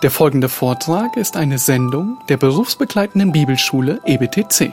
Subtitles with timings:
[0.00, 4.72] Der folgende Vortrag ist eine Sendung der berufsbegleitenden Bibelschule EBTC.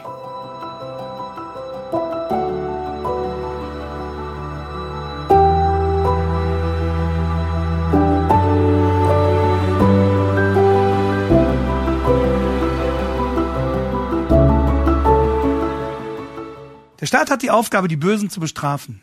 [17.01, 19.01] Der Staat hat die Aufgabe, die Bösen zu bestrafen.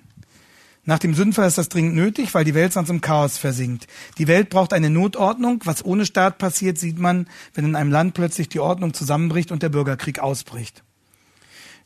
[0.84, 3.86] Nach dem Sündenfall ist das dringend nötig, weil die Welt sonst im Chaos versinkt.
[4.18, 5.60] Die Welt braucht eine Notordnung.
[5.64, 9.62] Was ohne Staat passiert, sieht man, wenn in einem Land plötzlich die Ordnung zusammenbricht und
[9.62, 10.82] der Bürgerkrieg ausbricht.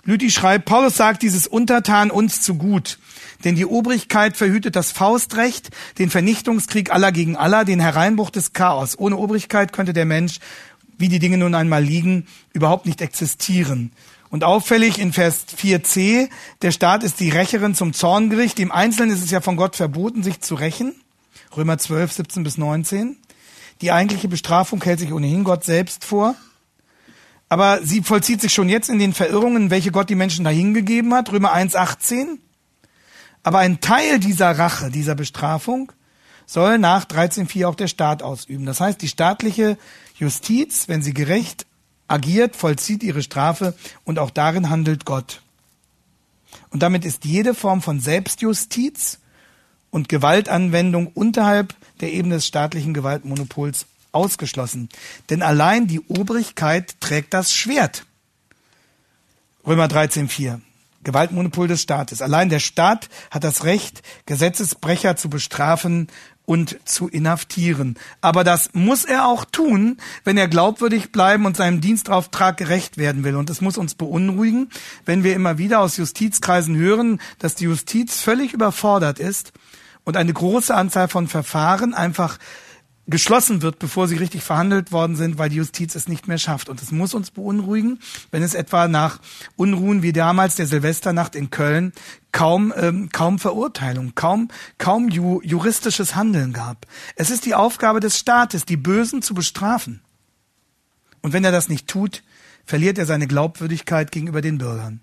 [0.05, 2.99] Lüthi schreibt, Paulus sagt dieses Untertan uns zu gut.
[3.45, 8.99] Denn die Obrigkeit verhütet das Faustrecht, den Vernichtungskrieg aller gegen aller, den Hereinbruch des Chaos.
[8.99, 10.39] Ohne Obrigkeit könnte der Mensch,
[10.97, 13.93] wie die Dinge nun einmal liegen, überhaupt nicht existieren.
[14.31, 16.29] Und auffällig in Vers 4c,
[16.63, 18.59] der Staat ist die Rächerin zum Zorngericht.
[18.59, 20.95] Im Einzelnen ist es ja von Gott verboten, sich zu rächen.
[21.57, 23.17] Römer 12, 17 bis 19.
[23.81, 26.35] Die eigentliche Bestrafung hält sich ohnehin Gott selbst vor.
[27.49, 31.31] Aber sie vollzieht sich schon jetzt in den Verirrungen, welche Gott die Menschen dahingegeben hat.
[31.31, 32.41] Römer 1, 18.
[33.45, 35.93] Aber ein Teil dieser Rache, dieser Bestrafung,
[36.47, 38.67] soll nach 13.4 auch der Staat ausüben.
[38.67, 39.79] Das heißt, die staatliche
[40.17, 41.66] Justiz, wenn sie gerecht
[42.09, 45.43] agiert, vollzieht ihre Strafe und auch darin handelt Gott.
[46.71, 49.19] Und damit ist jede Form von Selbstjustiz
[49.91, 54.89] und Gewaltanwendung unterhalb der Ebene des staatlichen Gewaltmonopols ausgeschlossen.
[55.31, 58.07] Denn allein die Obrigkeit trägt das Schwert.
[59.67, 60.61] Römer 13.4.
[61.03, 62.21] Gewaltmonopol des Staates.
[62.21, 66.09] Allein der Staat hat das Recht, Gesetzesbrecher zu bestrafen
[66.47, 67.97] und zu inhaftieren.
[68.21, 73.25] Aber das muss er auch tun, wenn er glaubwürdig bleiben und seinem Dienstauftrag gerecht werden
[73.25, 73.37] will.
[73.37, 74.71] Und es muss uns beunruhigen,
[75.05, 79.53] wenn wir immer wieder aus Justizkreisen hören, dass die Justiz völlig überfordert ist
[80.05, 82.39] und eine große Anzahl von Verfahren einfach
[83.09, 86.69] geschlossen wird, bevor sie richtig verhandelt worden sind, weil die Justiz es nicht mehr schafft.
[86.69, 88.01] Und es muss uns beunruhigen,
[88.31, 89.21] wenn es etwa nach
[89.57, 91.93] Unruhen wie damals der Silvesternacht in Köln
[92.33, 96.87] kaum ähm, kaum Verurteilung, kaum kaum ju juristisches Handeln gab.
[97.15, 100.03] Es ist die Aufgabe des Staates, die Bösen zu bestrafen.
[101.23, 102.23] Und wenn er das nicht tut,
[102.65, 105.01] verliert er seine Glaubwürdigkeit gegenüber den Bürgern.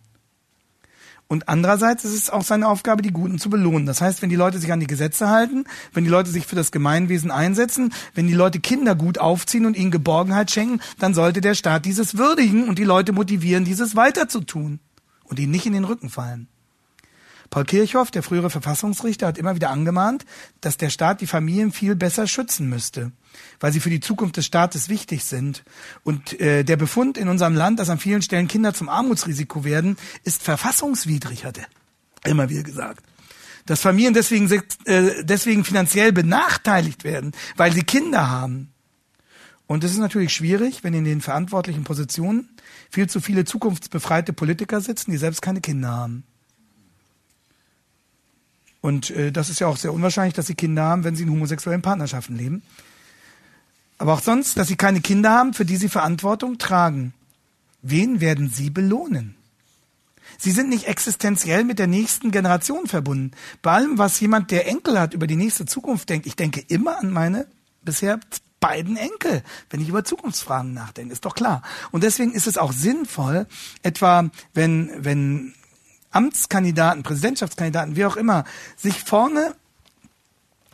[1.34, 3.88] Und andererseits ist es auch seine Aufgabe, die Guten zu belohnen.
[3.88, 6.56] Das heißt, wenn die Leute sich an die Gesetze halten, wenn die Leute sich für
[6.56, 11.42] das Gemeinwesen einsetzen, wenn die Leute Kinder gut aufziehen und ihnen Geborgenheit schenken, dann sollte
[11.42, 14.80] der Staat dieses würdigen und die Leute motivieren, dieses weiterzutun
[15.24, 16.50] und ihnen nicht in den Rücken fallen.
[17.54, 20.26] Paul Kirchhoff, der frühere Verfassungsrichter, hat immer wieder angemahnt,
[20.62, 23.12] dass der Staat die Familien viel besser schützen müsste,
[23.60, 25.64] weil sie für die Zukunft des Staates wichtig sind.
[26.04, 29.98] Und äh, der Befund in unserem Land, dass an vielen Stellen Kinder zum Armutsrisiko werden,
[30.24, 31.68] ist verfassungswidrig, hat er
[32.28, 33.04] immer wieder gesagt.
[33.68, 34.52] Dass Familien deswegen,
[34.86, 38.74] äh, deswegen finanziell benachteiligt werden, weil sie Kinder haben.
[39.68, 42.50] Und es ist natürlich schwierig, wenn in den verantwortlichen Positionen
[42.90, 46.24] viel zu viele zukunftsbefreite Politiker sitzen, die selbst keine Kinder haben.
[48.84, 51.32] Und äh, das ist ja auch sehr unwahrscheinlich, dass sie Kinder haben, wenn sie in
[51.32, 52.64] homosexuellen Partnerschaften leben.
[53.98, 57.14] Aber auch sonst, dass sie keine Kinder haben, für die sie Verantwortung tragen.
[57.82, 59.36] Wen werden sie belohnen?
[60.38, 63.32] Sie sind nicht existenziell mit der nächsten Generation verbunden.
[63.62, 67.00] Bei allem, was jemand, der Enkel hat, über die nächste Zukunft denkt, ich denke immer
[67.00, 67.48] an meine
[67.84, 68.20] bisher
[68.60, 71.62] beiden Enkel, wenn ich über Zukunftsfragen nachdenke, ist doch klar.
[71.92, 73.48] Und deswegen ist es auch sinnvoll,
[73.82, 75.54] etwa wenn, wenn
[76.14, 78.46] Amtskandidaten, Präsidentschaftskandidaten, wie auch immer,
[78.78, 79.56] sich vorne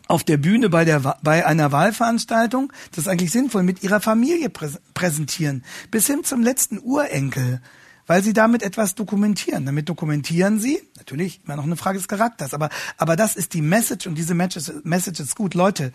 [0.10, 4.50] auf der Bühne bei, der, bei einer Wahlveranstaltung, das ist eigentlich sinnvoll, mit ihrer Familie
[4.50, 7.62] präsentieren, bis hin zum letzten Urenkel,
[8.08, 9.68] weil sie damit etwas dokumentieren.
[9.68, 13.62] Damit dokumentieren sie, natürlich immer noch eine Frage des Charakters, aber, aber das ist die
[13.62, 15.54] Message und diese Message, ist gut.
[15.54, 15.92] Leute,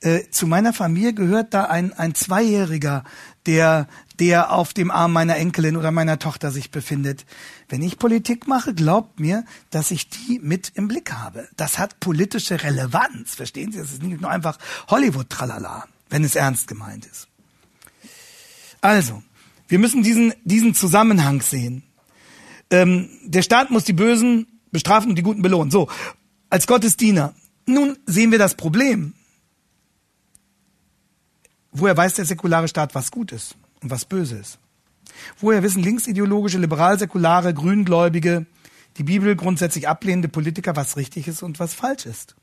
[0.00, 3.04] äh, zu meiner Familie gehört da ein, ein Zweijähriger,
[3.44, 3.86] der,
[4.18, 7.24] der auf dem Arm meiner Enkelin oder meiner Tochter sich befindet.
[7.68, 11.48] Wenn ich Politik mache, glaubt mir, dass ich die mit im Blick habe.
[11.56, 13.78] Das hat politische Relevanz, verstehen Sie?
[13.78, 14.58] Das ist nicht nur einfach
[14.88, 17.28] Hollywood-Tralala, wenn es ernst gemeint ist.
[18.80, 19.22] Also,
[19.68, 21.82] wir müssen diesen, diesen Zusammenhang sehen.
[22.70, 25.70] Ähm, der Staat muss die Bösen bestrafen und die Guten belohnen.
[25.70, 25.88] So,
[26.50, 27.34] als Gottesdiener.
[27.66, 29.14] Nun sehen wir das Problem.
[31.70, 34.58] Woher weiß der säkulare Staat, was gut ist und was böse ist?
[35.38, 38.46] Woher wissen linksideologische, liberal-säkulare, grüngläubige,
[38.96, 42.36] die Bibel grundsätzlich ablehnende Politiker, was richtig ist und was falsch ist?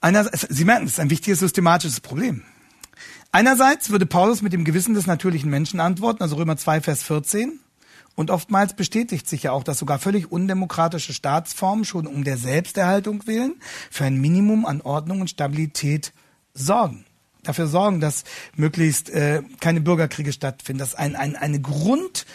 [0.00, 2.42] Einerseits, Sie merken, es ist ein wichtiges systematisches Problem.
[3.32, 7.58] Einerseits würde Paulus mit dem Gewissen des natürlichen Menschen antworten, also Römer 2, Vers 14.
[8.14, 13.26] Und oftmals bestätigt sich ja auch, dass sogar völlig undemokratische Staatsformen schon um der Selbsterhaltung
[13.26, 13.56] willen
[13.90, 16.12] für ein Minimum an Ordnung und Stabilität
[16.52, 17.06] sorgen.
[17.44, 18.24] Dafür sorgen, dass
[18.56, 22.26] möglichst äh, keine Bürgerkriege stattfinden, dass ein, ein, eine Grund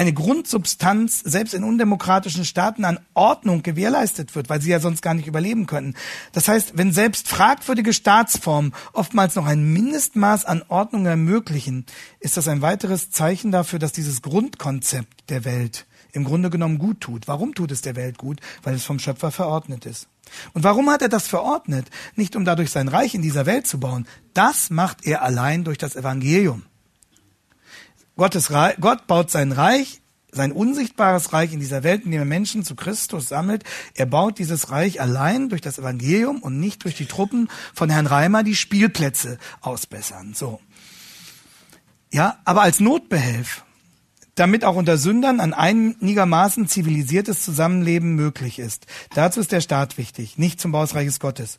[0.00, 5.12] eine Grundsubstanz selbst in undemokratischen Staaten an Ordnung gewährleistet wird, weil sie ja sonst gar
[5.12, 5.94] nicht überleben können.
[6.32, 11.84] Das heißt, wenn selbst fragwürdige Staatsformen oftmals noch ein Mindestmaß an Ordnung ermöglichen,
[12.18, 17.00] ist das ein weiteres Zeichen dafür, dass dieses Grundkonzept der Welt im Grunde genommen gut
[17.00, 17.28] tut.
[17.28, 18.40] Warum tut es der Welt gut?
[18.62, 20.08] Weil es vom Schöpfer verordnet ist.
[20.52, 21.90] Und warum hat er das verordnet?
[22.16, 24.06] Nicht um dadurch sein Reich in dieser Welt zu bauen.
[24.34, 26.62] Das macht er allein durch das Evangelium.
[28.16, 30.00] Gottes Reich, Gott baut sein Reich,
[30.32, 33.64] sein unsichtbares Reich in dieser Welt, indem er Menschen zu Christus sammelt.
[33.94, 38.06] Er baut dieses Reich allein durch das Evangelium und nicht durch die Truppen von Herrn
[38.06, 40.34] Reimer, die Spielplätze ausbessern.
[40.34, 40.60] So.
[42.12, 43.64] Ja, aber als Notbehelf
[44.34, 48.86] damit auch unter Sündern ein einigermaßen zivilisiertes Zusammenleben möglich ist.
[49.14, 51.58] Dazu ist der Staat wichtig, nicht zum Bau des Reiches Gottes.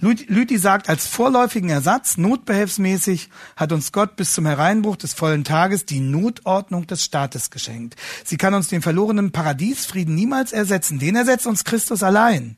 [0.00, 5.86] Lüthi sagt, als vorläufigen Ersatz, notbehelfsmäßig, hat uns Gott bis zum Hereinbruch des vollen Tages
[5.86, 7.96] die Notordnung des Staates geschenkt.
[8.24, 10.98] Sie kann uns den verlorenen Paradiesfrieden niemals ersetzen.
[10.98, 12.56] Den ersetzt uns Christus allein.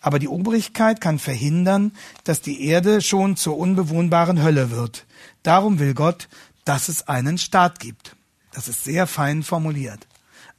[0.00, 1.92] Aber die Obrigkeit kann verhindern,
[2.24, 5.06] dass die Erde schon zur unbewohnbaren Hölle wird.
[5.42, 6.28] Darum will Gott,
[6.64, 8.16] dass es einen Staat gibt.
[8.52, 10.06] Das ist sehr fein formuliert.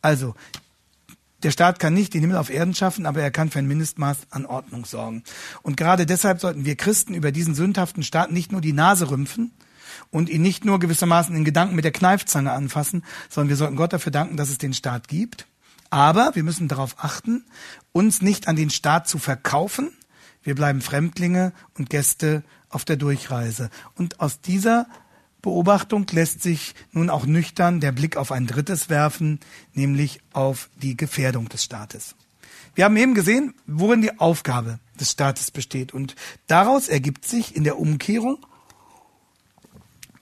[0.01, 0.35] Also,
[1.43, 4.17] der Staat kann nicht den Himmel auf Erden schaffen, aber er kann für ein Mindestmaß
[4.29, 5.23] an Ordnung sorgen.
[5.61, 9.51] Und gerade deshalb sollten wir Christen über diesen sündhaften Staat nicht nur die Nase rümpfen
[10.09, 13.93] und ihn nicht nur gewissermaßen in Gedanken mit der Kneifzange anfassen, sondern wir sollten Gott
[13.93, 15.45] dafür danken, dass es den Staat gibt.
[15.89, 17.45] Aber wir müssen darauf achten,
[17.91, 19.91] uns nicht an den Staat zu verkaufen.
[20.41, 23.69] Wir bleiben Fremdlinge und Gäste auf der Durchreise.
[23.95, 24.87] Und aus dieser
[25.43, 29.41] Beobachtung lässt sich nun auch nüchtern der Blick auf ein drittes werfen,
[29.73, 32.15] nämlich auf die Gefährdung des Staates.
[32.75, 35.93] Wir haben eben gesehen, worin die Aufgabe des Staates besteht.
[35.93, 36.15] Und
[36.47, 38.43] daraus ergibt sich in der Umkehrung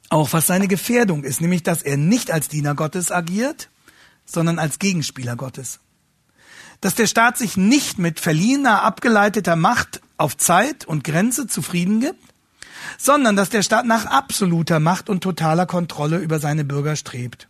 [0.10, 3.70] auch, was seine Gefährdung ist, nämlich, dass er nicht als Diener Gottes agiert,
[4.26, 5.80] sondern als Gegenspieler Gottes.
[6.82, 12.31] Dass der Staat sich nicht mit verliehener, abgeleiteter Macht auf Zeit und Grenze zufrieden gibt,
[12.98, 17.48] sondern dass der Staat nach absoluter Macht und totaler Kontrolle über seine Bürger strebt.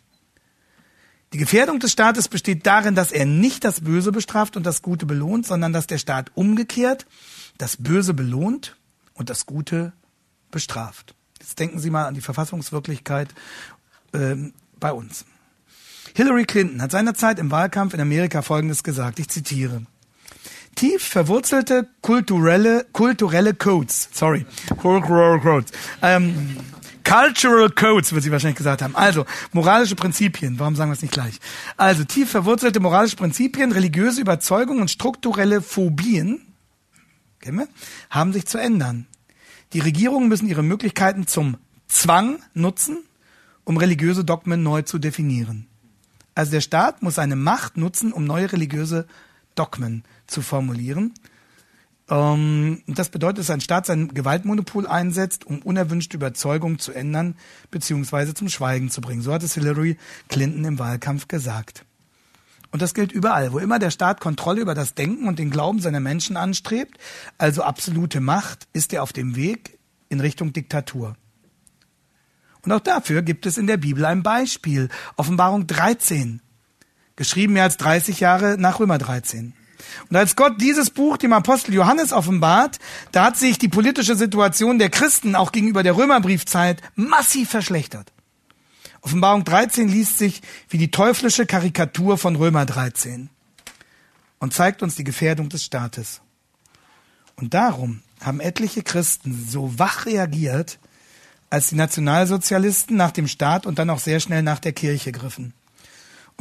[1.33, 5.05] Die Gefährdung des Staates besteht darin, dass er nicht das Böse bestraft und das Gute
[5.05, 7.05] belohnt, sondern dass der Staat umgekehrt
[7.57, 8.75] das Böse belohnt
[9.13, 9.93] und das Gute
[10.51, 11.15] bestraft.
[11.39, 13.29] Jetzt denken Sie mal an die Verfassungswirklichkeit
[14.11, 14.35] äh,
[14.79, 15.25] bei uns.
[16.13, 19.83] Hillary Clinton hat seinerzeit im Wahlkampf in Amerika Folgendes gesagt, ich zitiere
[20.75, 24.45] tief verwurzelte kulturelle, kulturelle Codes, sorry,
[24.77, 25.71] cultural Codes,
[26.01, 26.57] ähm,
[27.03, 28.95] Cultural Codes, wird sie wahrscheinlich gesagt haben.
[28.95, 30.59] Also, moralische Prinzipien.
[30.59, 31.39] Warum sagen wir es nicht gleich?
[31.75, 36.41] Also, tief verwurzelte moralische Prinzipien, religiöse Überzeugungen und strukturelle Phobien,
[37.39, 37.67] kennen wir,
[38.09, 39.07] haben sich zu ändern.
[39.73, 41.57] Die Regierungen müssen ihre Möglichkeiten zum
[41.87, 43.03] Zwang nutzen,
[43.63, 45.67] um religiöse Dogmen neu zu definieren.
[46.35, 49.05] Also der Staat muss seine Macht nutzen, um neue religiöse
[49.55, 51.13] Dogmen zu formulieren.
[52.09, 57.35] Ähm, das bedeutet, dass ein Staat sein Gewaltmonopol einsetzt, um unerwünschte Überzeugungen zu ändern
[57.71, 58.33] bzw.
[58.33, 59.21] zum Schweigen zu bringen.
[59.21, 59.97] So hat es Hillary
[60.27, 61.85] Clinton im Wahlkampf gesagt.
[62.71, 63.51] Und das gilt überall.
[63.51, 66.97] Wo immer der Staat Kontrolle über das Denken und den Glauben seiner Menschen anstrebt,
[67.37, 69.77] also absolute Macht, ist er auf dem Weg
[70.09, 71.15] in Richtung Diktatur.
[72.63, 74.89] Und auch dafür gibt es in der Bibel ein Beispiel.
[75.17, 76.41] Offenbarung 13
[77.15, 79.53] geschrieben mehr als 30 Jahre nach Römer 13.
[80.09, 82.79] Und als Gott dieses Buch dem Apostel Johannes offenbart,
[83.11, 88.11] da hat sich die politische Situation der Christen auch gegenüber der Römerbriefzeit massiv verschlechtert.
[89.01, 93.29] Offenbarung 13 liest sich wie die teuflische Karikatur von Römer 13
[94.39, 96.21] und zeigt uns die Gefährdung des Staates.
[97.35, 100.79] Und darum haben etliche Christen so wach reagiert,
[101.49, 105.53] als die Nationalsozialisten nach dem Staat und dann auch sehr schnell nach der Kirche griffen.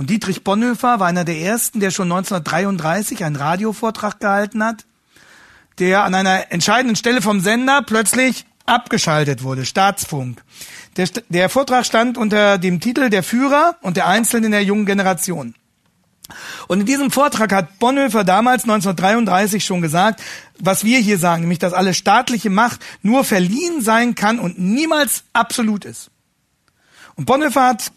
[0.00, 4.86] Und Dietrich Bonhoeffer war einer der ersten, der schon 1933 einen Radiovortrag gehalten hat,
[5.78, 10.42] der an einer entscheidenden Stelle vom Sender plötzlich abgeschaltet wurde, Staatsfunk.
[10.96, 14.86] Der, der Vortrag stand unter dem Titel Der Führer und der Einzelne in der jungen
[14.86, 15.54] Generation.
[16.66, 20.22] Und in diesem Vortrag hat Bonhoeffer damals 1933 schon gesagt,
[20.58, 25.24] was wir hier sagen, nämlich dass alle staatliche Macht nur verliehen sein kann und niemals
[25.34, 26.10] absolut ist.
[27.16, 27.92] Und Bonhoeffer hat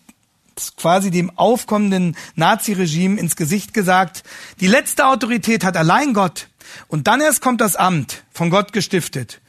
[0.77, 4.23] quasi dem aufkommenden Naziregime ins Gesicht gesagt,
[4.59, 6.47] die letzte Autorität hat allein Gott.
[6.87, 9.41] Und dann erst kommt das Amt, von Gott gestiftet.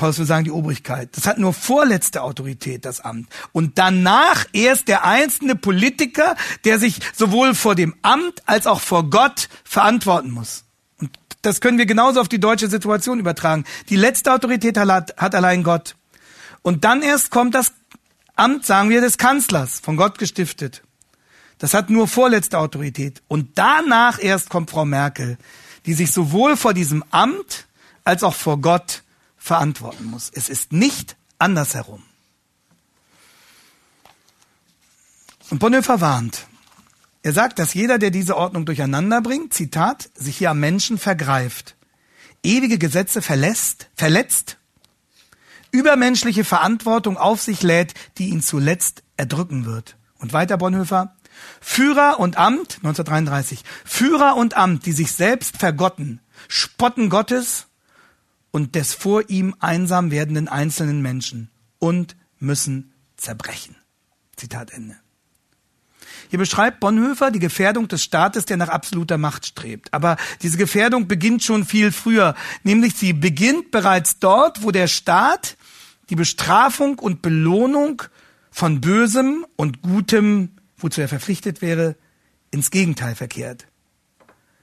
[0.00, 1.10] Paulus will sagen, die Obrigkeit.
[1.14, 3.28] Das hat nur vorletzte Autorität, das Amt.
[3.52, 9.10] Und danach erst der einzelne Politiker, der sich sowohl vor dem Amt als auch vor
[9.10, 10.64] Gott verantworten muss.
[10.98, 11.10] Und
[11.42, 13.64] das können wir genauso auf die deutsche Situation übertragen.
[13.90, 15.96] Die letzte Autorität hat, allein Gott.
[16.62, 17.72] Und dann erst kommt das
[18.40, 20.82] Amt, sagen wir, des Kanzlers, von Gott gestiftet.
[21.58, 23.22] Das hat nur vorletzte Autorität.
[23.28, 25.36] Und danach erst kommt Frau Merkel,
[25.84, 27.66] die sich sowohl vor diesem Amt
[28.02, 29.02] als auch vor Gott
[29.36, 30.30] verantworten muss.
[30.32, 32.02] Es ist nicht andersherum.
[35.50, 36.46] Und Bonhoeffer warnt.
[37.22, 41.76] Er sagt, dass jeder, der diese Ordnung durcheinander bringt, Zitat, sich hier am Menschen vergreift,
[42.42, 44.56] ewige Gesetze verlässt, verletzt,
[45.72, 49.96] übermenschliche Verantwortung auf sich lädt, die ihn zuletzt erdrücken wird.
[50.18, 51.16] Und weiter Bonhoeffer,
[51.60, 57.66] Führer und Amt, 1933, Führer und Amt, die sich selbst vergotten, spotten Gottes
[58.50, 63.76] und des vor ihm einsam werdenden einzelnen Menschen und müssen zerbrechen.
[64.36, 64.96] Zitat Ende.
[66.30, 69.92] Hier beschreibt Bonhoeffer die Gefährdung des Staates, der nach absoluter Macht strebt.
[69.92, 75.56] Aber diese Gefährdung beginnt schon viel früher, nämlich sie beginnt bereits dort, wo der Staat
[76.10, 78.02] die Bestrafung und Belohnung
[78.50, 81.96] von Bösem und Gutem, wozu er verpflichtet wäre,
[82.50, 83.66] ins Gegenteil verkehrt.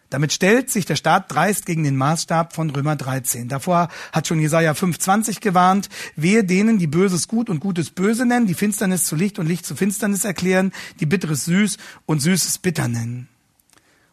[0.10, 3.50] Damit stellt sich der Staat dreist gegen den Maßstab von Römer 13.
[3.50, 8.48] Davor hat schon Jesaja 5,20 gewarnt, wehe denen, die Böses gut und Gutes böse nennen,
[8.48, 12.88] die Finsternis zu Licht und Licht zu Finsternis erklären, die Bitteres süß und Süßes bitter
[12.88, 13.28] nennen.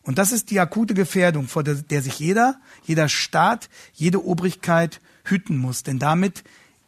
[0.02, 5.00] Und das ist die akute Gefährdung, vor der, der sich jeder, jeder Staat, jede Obrigkeit
[5.24, 5.84] hüten muss.
[5.84, 6.42] Denn damit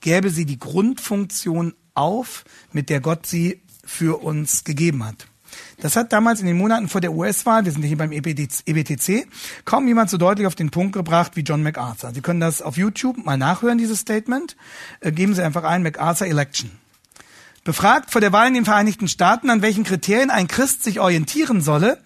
[0.06, 5.26] gäbe sie die Grundfunktion auf, mit der Gott sie für uns gegeben hat.
[5.80, 9.26] Das hat damals in den Monaten vor der US-Wahl, wir sind hier beim EBTC, e
[9.64, 12.12] kaum jemand so deutlich auf den Punkt gebracht wie John MacArthur.
[12.14, 14.56] Sie können das auf YouTube mal nachhören, dieses Statement.
[15.00, 16.70] Äh, geben Sie einfach ein MacArthur Election.
[17.64, 21.62] Befragt vor der Wahl in den Vereinigten Staaten, an welchen Kriterien ein Christ sich orientieren
[21.62, 22.00] solle,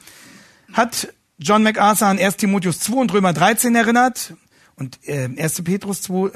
[0.73, 4.33] hat John MacArthur an 1 Timotheus 2 und Römer 13 erinnert
[4.77, 5.65] und äh, 1.
[5.65, 6.31] Petrus 2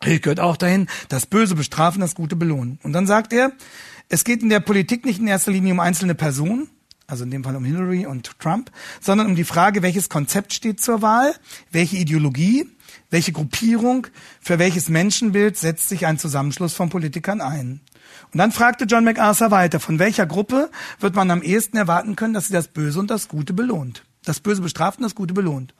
[0.00, 2.78] äh, gehört auch dahin, das Böse bestrafen, das Gute belohnen.
[2.82, 3.52] Und dann sagt er,
[4.08, 6.68] es geht in der Politik nicht in erster Linie um einzelne Personen,
[7.06, 10.80] also in dem Fall um Hillary und Trump, sondern um die Frage, welches Konzept steht
[10.80, 11.34] zur Wahl,
[11.70, 12.68] welche Ideologie,
[13.10, 14.06] welche Gruppierung,
[14.40, 17.80] für welches Menschenbild setzt sich ein Zusammenschluss von Politikern ein.
[18.32, 22.34] Und dann fragte John MacArthur weiter, von welcher Gruppe wird man am ehesten erwarten können,
[22.34, 24.04] dass sie das Böse und das Gute belohnt.
[24.24, 25.74] Das Böse bestraft und das Gute belohnt.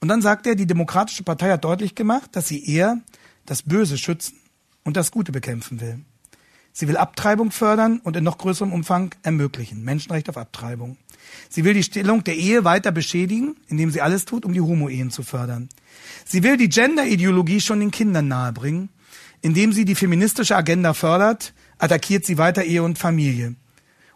[0.00, 3.00] Und dann sagte er, die Demokratische Partei hat deutlich gemacht, dass sie eher
[3.46, 4.38] das Böse schützen
[4.84, 6.00] und das Gute bekämpfen will.
[6.72, 9.82] Sie will Abtreibung fördern und in noch größerem Umfang ermöglichen.
[9.82, 10.98] Menschenrecht auf Abtreibung.
[11.48, 15.10] Sie will die Stellung der Ehe weiter beschädigen, indem sie alles tut, um die Homo-Ehen
[15.10, 15.70] zu fördern.
[16.26, 18.90] Sie will die Gender-Ideologie schon den Kindern nahebringen.
[19.40, 23.54] Indem sie die feministische Agenda fördert, attackiert sie weiter Ehe und Familie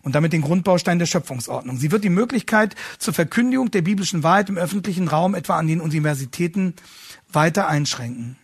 [0.02, 1.76] und damit den Grundbaustein der Schöpfungsordnung.
[1.76, 5.80] Sie wird die Möglichkeit zur Verkündigung der biblischen Wahrheit im öffentlichen Raum, etwa an den
[5.80, 6.74] Universitäten,
[7.32, 8.36] weiter einschränken.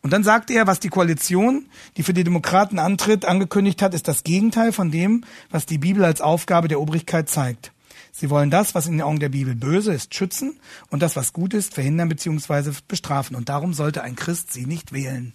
[0.00, 1.66] Und dann sagt er, was die Koalition,
[1.96, 6.04] die für die Demokraten antritt, angekündigt hat, ist das Gegenteil von dem, was die Bibel
[6.04, 7.72] als Aufgabe der Obrigkeit zeigt.
[8.12, 10.58] Sie wollen das, was in den Augen der Bibel böse ist, schützen
[10.90, 12.72] und das, was gut ist, verhindern bzw.
[12.86, 13.36] bestrafen.
[13.36, 15.32] Und darum sollte ein Christ sie nicht wählen.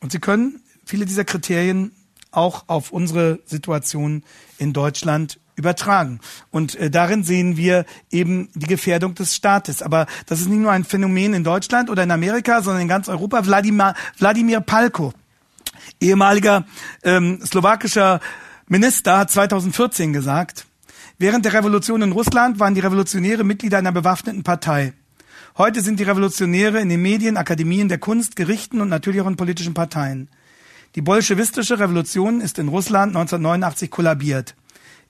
[0.00, 1.92] Und sie können viele dieser Kriterien
[2.36, 4.22] auch auf unsere Situation
[4.58, 6.20] in Deutschland übertragen.
[6.50, 9.82] Und äh, darin sehen wir eben die Gefährdung des Staates.
[9.82, 13.08] Aber das ist nicht nur ein Phänomen in Deutschland oder in Amerika, sondern in ganz
[13.08, 13.46] Europa.
[13.46, 15.12] Wladimir, Wladimir Palko,
[16.00, 16.64] ehemaliger
[17.02, 18.20] ähm, slowakischer
[18.66, 20.66] Minister, hat 2014 gesagt,
[21.18, 24.92] während der Revolution in Russland waren die Revolutionäre Mitglieder einer bewaffneten Partei.
[25.56, 29.36] Heute sind die Revolutionäre in den Medien, Akademien der Kunst, Gerichten und natürlich auch in
[29.36, 30.28] politischen Parteien.
[30.94, 34.54] Die bolschewistische Revolution ist in Russland 1989 kollabiert.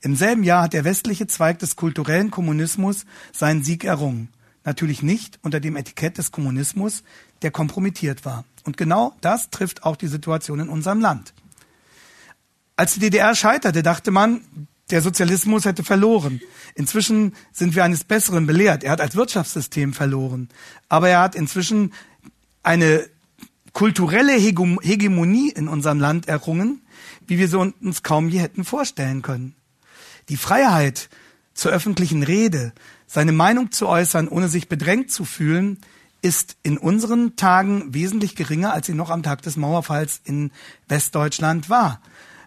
[0.01, 4.31] Im selben Jahr hat der westliche Zweig des kulturellen Kommunismus seinen Sieg errungen.
[4.65, 7.03] Natürlich nicht unter dem Etikett des Kommunismus,
[7.43, 8.45] der kompromittiert war.
[8.65, 11.35] Und genau das trifft auch die Situation in unserem Land.
[12.77, 14.41] Als die DDR scheiterte, dachte man,
[14.91, 16.41] der Sozialismus hätte verloren.
[16.75, 18.85] Inzwischen sind wir eines Besseren belehrt.
[18.85, 20.49] Er hat als Wirtschaftssystem verloren.
[20.89, 21.93] Aber er hat inzwischen
[22.63, 23.07] eine
[23.75, 26.81] kulturelle Hegemonie in unserem Land errungen,
[27.27, 29.55] wie wir sie uns kaum je hätten vorstellen können.
[30.31, 31.11] Die Freiheit
[31.53, 32.73] zur öffentlichen Rede,
[33.07, 35.79] seine Meinung zu äußern, ohne sich bedrängt zu fühlen,
[36.23, 40.53] ist in unseren Tagen wesentlich geringer, als sie noch am Tag des Mauerfalls in
[40.89, 42.01] Westdeutschland war.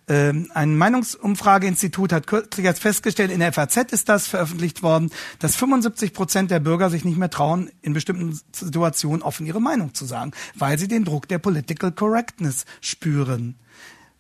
[0.10, 5.58] Ähm, ein Meinungsumfrageinstitut hat kürzlich jetzt festgestellt, in der FAZ ist das veröffentlicht worden, dass
[5.58, 10.06] 75 Prozent der Bürger sich nicht mehr trauen, in bestimmten Situationen offen ihre Meinung zu
[10.06, 13.56] sagen, weil sie den Druck der Political Correctness spüren.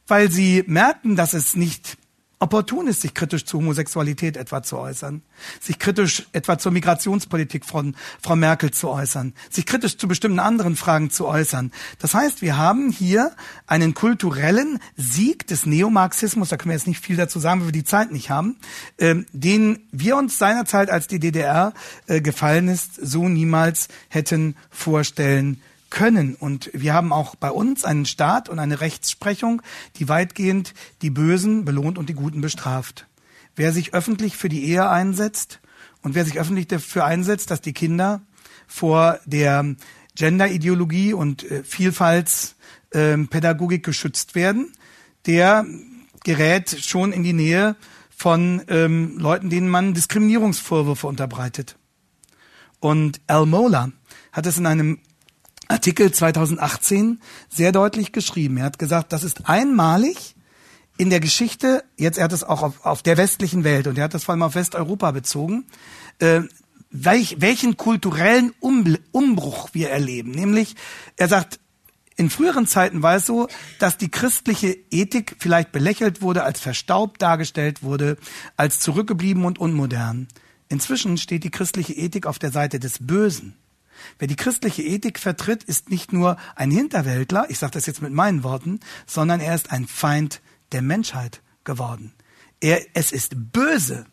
[0.07, 1.97] Weil sie merken, dass es nicht
[2.39, 5.21] opportun ist, sich kritisch zu Homosexualität etwa zu äußern,
[5.59, 10.75] sich kritisch etwa zur Migrationspolitik von Frau Merkel zu äußern, sich kritisch zu bestimmten anderen
[10.75, 11.71] Fragen zu äußern.
[11.99, 13.31] Das heißt, wir haben hier
[13.65, 17.71] einen kulturellen Sieg des Neomarxismus, da können wir jetzt nicht viel dazu sagen, weil wir
[17.73, 18.57] die Zeit nicht haben,
[18.97, 21.73] äh, den wir uns seinerzeit, als die DDR
[22.05, 26.35] äh, gefallen ist, so niemals hätten vorstellen können.
[26.35, 29.61] Und wir haben auch bei uns einen Staat und eine Rechtsprechung,
[29.97, 33.07] die weitgehend die Bösen belohnt und die Guten bestraft.
[33.55, 35.59] Wer sich öffentlich für die Ehe einsetzt
[36.01, 38.21] und wer sich öffentlich dafür einsetzt, dass die Kinder
[38.67, 39.75] vor der
[40.15, 44.73] Genderideologie und äh, Vielfaltspädagogik geschützt werden,
[45.25, 45.65] der
[46.23, 47.75] gerät schon in die Nähe
[48.09, 51.77] von ähm, Leuten, denen man Diskriminierungsvorwürfe unterbreitet.
[52.79, 53.91] Und Al Mola
[54.31, 54.99] hat es in einem
[55.67, 58.57] Artikel 2018 sehr deutlich geschrieben.
[58.57, 60.35] Er hat gesagt, das ist einmalig
[60.97, 64.05] in der Geschichte, jetzt er hat es auch auf, auf der westlichen Welt und er
[64.05, 65.65] hat das vor allem auf Westeuropa bezogen,
[66.19, 66.41] äh,
[66.89, 70.31] welch, welchen kulturellen um, Umbruch wir erleben.
[70.31, 70.75] Nämlich,
[71.15, 71.59] er sagt,
[72.15, 73.47] in früheren Zeiten war es so,
[73.77, 78.17] dass die christliche Ethik vielleicht belächelt wurde, als verstaubt dargestellt wurde,
[78.55, 80.27] als zurückgeblieben und unmodern.
[80.67, 83.55] Inzwischen steht die christliche Ethik auf der Seite des Bösen.
[84.19, 88.13] Wer die christliche Ethik vertritt, ist nicht nur ein Hinterwäldler, ich sage das jetzt mit
[88.13, 92.13] meinen Worten, sondern er ist ein Feind der Menschheit geworden.
[92.59, 94.05] Er, es ist böse,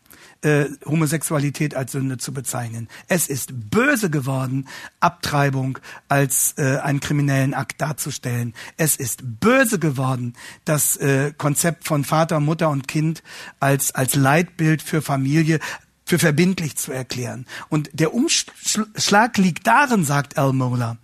[0.42, 2.88] äh, Homosexualität als Sünde zu bezeichnen.
[3.08, 4.68] Es ist böse geworden,
[5.00, 8.52] Abtreibung als äh, einen kriminellen Akt darzustellen.
[8.76, 13.22] Es ist böse geworden, das äh, Konzept von Vater, Mutter und Kind
[13.60, 15.60] als, als Leitbild für Familie
[16.04, 17.46] für verbindlich zu erklären.
[17.68, 20.98] Und der Umschlag liegt darin, sagt Al Mola,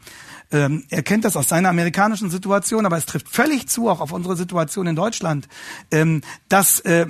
[0.52, 4.12] ähm, er kennt das aus seiner amerikanischen Situation, aber es trifft völlig zu, auch auf
[4.12, 5.48] unsere Situation in Deutschland,
[5.90, 7.06] ähm, dass äh,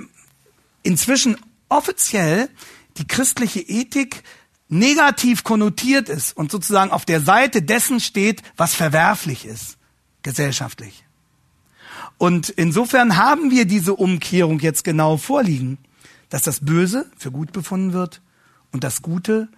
[0.83, 2.49] inzwischen offiziell
[2.97, 4.23] die christliche Ethik
[4.69, 9.77] negativ konnotiert ist und sozusagen auf der Seite dessen steht, was verwerflich ist,
[10.23, 11.03] gesellschaftlich.
[12.17, 15.77] Und insofern haben wir diese Umkehrung jetzt genau vorliegen
[16.31, 18.21] dass das Böse für gut befunden wird
[18.71, 19.49] und das Gute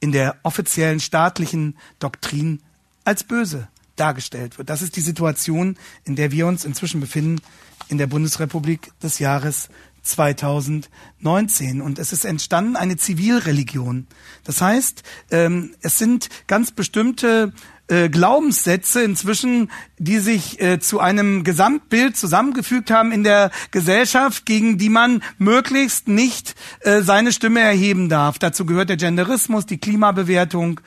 [0.00, 2.62] in der offiziellen staatlichen Doktrin
[3.04, 4.70] als böse dargestellt wird.
[4.70, 7.42] Das ist die Situation, in der wir uns inzwischen befinden
[7.88, 9.68] in der Bundesrepublik des Jahres
[10.02, 11.82] 2019.
[11.82, 14.06] Und es ist entstanden eine Zivilreligion.
[14.44, 17.52] Das heißt, ähm, es sind ganz bestimmte
[17.90, 24.78] äh, Glaubenssätze inzwischen, die sich äh, zu einem Gesamtbild zusammengefügt haben in der Gesellschaft, gegen
[24.78, 28.38] die man möglichst nicht äh, seine Stimme erheben darf.
[28.38, 30.80] Dazu gehört der Genderismus, die Klimabewertung,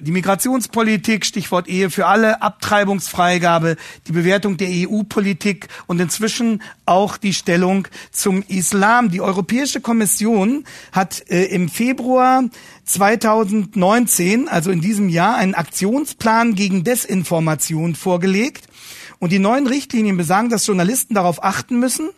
[0.00, 3.76] die Migrationspolitik, Stichwort Ehe für alle, Abtreibungsfreigabe,
[4.06, 9.10] die Bewertung der EU-Politik und inzwischen auch die Stellung zum Islam.
[9.10, 12.44] Die Europäische Kommission hat äh, im Februar
[12.84, 18.68] 2019, also in diesem Jahr, einen Aktionsplan gegen Desinformation vorgelegt.
[19.20, 22.10] Und die neuen Richtlinien besagen, dass Journalisten darauf achten müssen,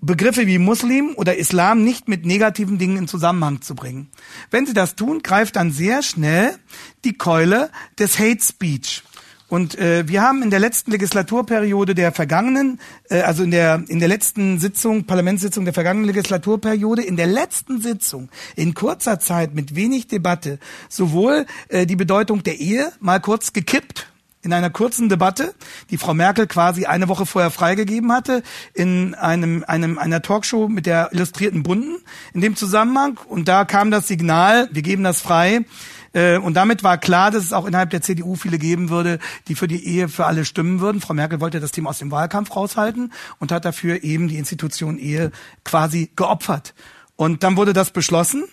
[0.00, 4.08] Begriffe wie Muslim oder Islam nicht mit negativen Dingen in Zusammenhang zu bringen.
[4.50, 6.56] Wenn sie das tun, greift dann sehr schnell
[7.04, 9.02] die Keule des Hate Speech.
[9.48, 13.98] Und äh, wir haben in der letzten Legislaturperiode der vergangenen, äh, also in der in
[13.98, 19.74] der letzten Sitzung, Parlamentssitzung der vergangenen Legislaturperiode, in der letzten Sitzung in kurzer Zeit mit
[19.74, 20.58] wenig Debatte
[20.90, 24.06] sowohl äh, die Bedeutung der Ehe mal kurz gekippt
[24.42, 25.54] in einer kurzen Debatte,
[25.90, 30.86] die Frau Merkel quasi eine Woche vorher freigegeben hatte, in einem, einem, einer Talkshow mit
[30.86, 31.96] der Illustrierten Bunden
[32.34, 33.18] in dem Zusammenhang.
[33.28, 35.64] Und da kam das Signal, wir geben das frei.
[36.12, 39.56] Äh, und damit war klar, dass es auch innerhalb der CDU viele geben würde, die
[39.56, 41.00] für die Ehe für alle stimmen würden.
[41.00, 44.98] Frau Merkel wollte das Thema aus dem Wahlkampf raushalten und hat dafür eben die Institution
[44.98, 45.32] Ehe
[45.64, 46.74] quasi geopfert.
[47.16, 48.44] Und dann wurde das beschlossen.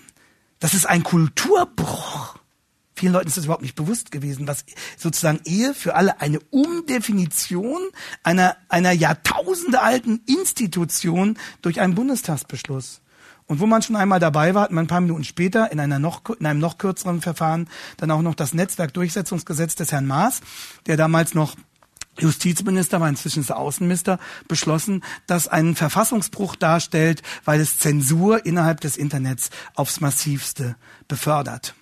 [0.60, 2.35] Das ist ein Kulturbruch
[2.96, 4.64] Vielen Leuten ist das überhaupt nicht bewusst gewesen, was
[4.98, 7.82] sozusagen Ehe für alle eine Umdefinition
[8.24, 13.02] einer, einer Jahrtausende alten Institution durch einen Bundestagsbeschluss.
[13.48, 16.00] Und wo man schon einmal dabei war, hat man ein paar Minuten später in, einer
[16.00, 20.42] noch, in einem noch kürzeren Verfahren dann auch noch das Netzwerkdurchsetzungsgesetz des Herrn Maas,
[20.88, 21.56] der damals noch
[22.18, 28.96] Justizminister war inzwischen ist Außenminister, beschlossen, dass einen Verfassungsbruch darstellt, weil es Zensur innerhalb des
[28.96, 30.78] Internets aufs massivste
[31.10, 31.76] befördert.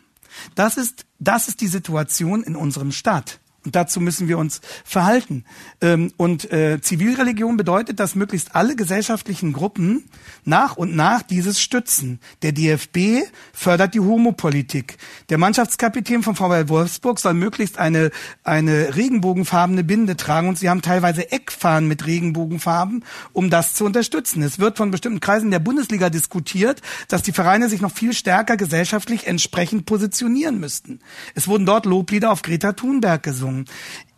[0.56, 3.40] Das ist, das ist die Situation in unserem Staat.
[3.66, 5.46] Und dazu müssen wir uns verhalten.
[5.82, 10.04] Ähm, und äh, Zivilreligion bedeutet, dass möglichst alle gesellschaftlichen Gruppen
[10.44, 12.20] nach und nach dieses stützen.
[12.42, 14.98] Der DFB fördert die Homopolitik.
[15.30, 18.12] Der Mannschaftskapitän von VW Wolfsburg soll möglichst eine,
[18.44, 24.44] eine regenbogenfarbene Binde tragen und sie haben teilweise Eckfahnen mit Regenbogenfarben, um das zu unterstützen.
[24.44, 28.58] Es wird von bestimmten Kreisen der Bundesliga diskutiert, dass die Vereine sich noch viel stärker
[28.58, 31.00] gesellschaftlich entsprechend positionieren müssten.
[31.34, 33.53] Es wurden dort Loblieder auf Greta Thunberg gesungen.
[33.54, 33.66] Versammlungen.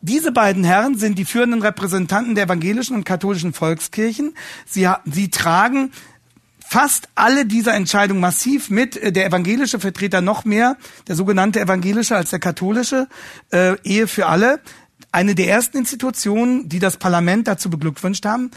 [0.02, 4.36] Diese beiden Herren sind die führenden Repräsentanten der evangelischen und katholischen Volkskirchen.
[4.66, 5.92] Sie, sie tragen
[6.60, 8.98] fast alle dieser Entscheidungen massiv mit.
[8.98, 13.08] Äh, der evangelische Vertreter noch mehr, der sogenannte evangelische als der katholische,
[13.52, 14.60] äh, Ehe für alle.
[15.12, 18.52] Eine der ersten Institutionen, die das Parlament dazu beglückwünscht haben,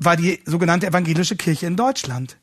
[0.00, 2.38] war die sogenannte evangelische Kirche in Deutschland.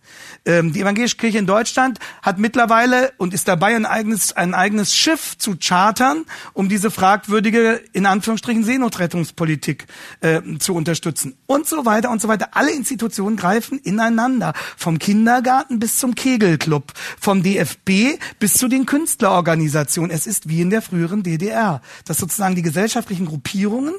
[0.45, 4.95] Ähm, die evangelische Kirche in Deutschland hat mittlerweile und ist dabei ein eigenes, ein eigenes
[4.95, 9.87] Schiff zu chartern, um diese fragwürdige, in Anführungsstrichen, Seenotrettungspolitik
[10.21, 11.35] äh, zu unterstützen.
[11.47, 12.49] Und so weiter und so weiter.
[12.51, 14.53] Alle Institutionen greifen ineinander.
[14.77, 16.93] Vom Kindergarten bis zum Kegelclub.
[17.19, 20.11] Vom DFB bis zu den Künstlerorganisationen.
[20.11, 21.81] Es ist wie in der früheren DDR.
[22.05, 23.95] Dass sozusagen die gesellschaftlichen Gruppierungen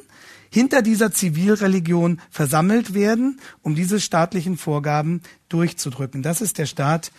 [0.51, 6.23] hinter dieser Zivilreligion versammelt werden, um diese staatlichen Vorgaben durchzudrücken.
[6.23, 7.13] Das ist der Staat,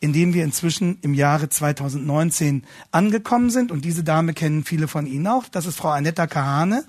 [0.00, 3.72] in dem wir inzwischen im Jahre 2019 angekommen sind.
[3.72, 5.48] Und diese Dame kennen viele von Ihnen auch.
[5.48, 6.84] Das ist Frau Annetta Kahane.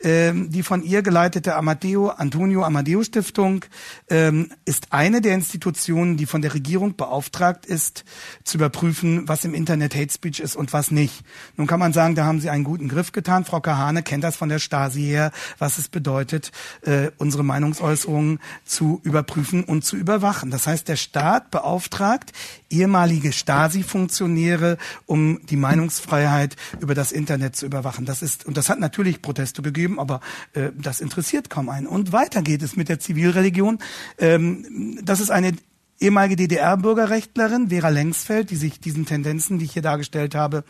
[0.00, 3.64] Ähm, die von ihr geleitete Amadeo, Antonio Amadeo Stiftung
[4.08, 8.04] ähm, ist eine der Institutionen, die von der Regierung beauftragt ist,
[8.44, 11.24] zu überprüfen, was im Internet Hate Speech ist und was nicht.
[11.56, 13.44] Nun kann man sagen, da haben sie einen guten Griff getan.
[13.44, 19.00] Frau Kahane kennt das von der Stasi her, was es bedeutet, äh, unsere Meinungsäußerungen zu
[19.02, 20.52] überprüfen und zu überwachen.
[20.52, 22.32] Das heißt, der Staat beauftragt
[22.70, 28.04] ehemalige Stasi-Funktionäre, um die Meinungsfreiheit über das Internet zu überwachen.
[28.04, 30.20] Das ist, und das hat natürlich Proteste gegeben, aber
[30.52, 31.86] äh, das interessiert kaum einen.
[31.86, 33.78] Und weiter geht es mit der Zivilreligion.
[34.18, 35.52] Ähm, das ist eine
[36.00, 40.64] ehemalige DDR-Bürgerrechtlerin, Vera Lengsfeld, die sich diesen Tendenzen, die ich hier dargestellt habe,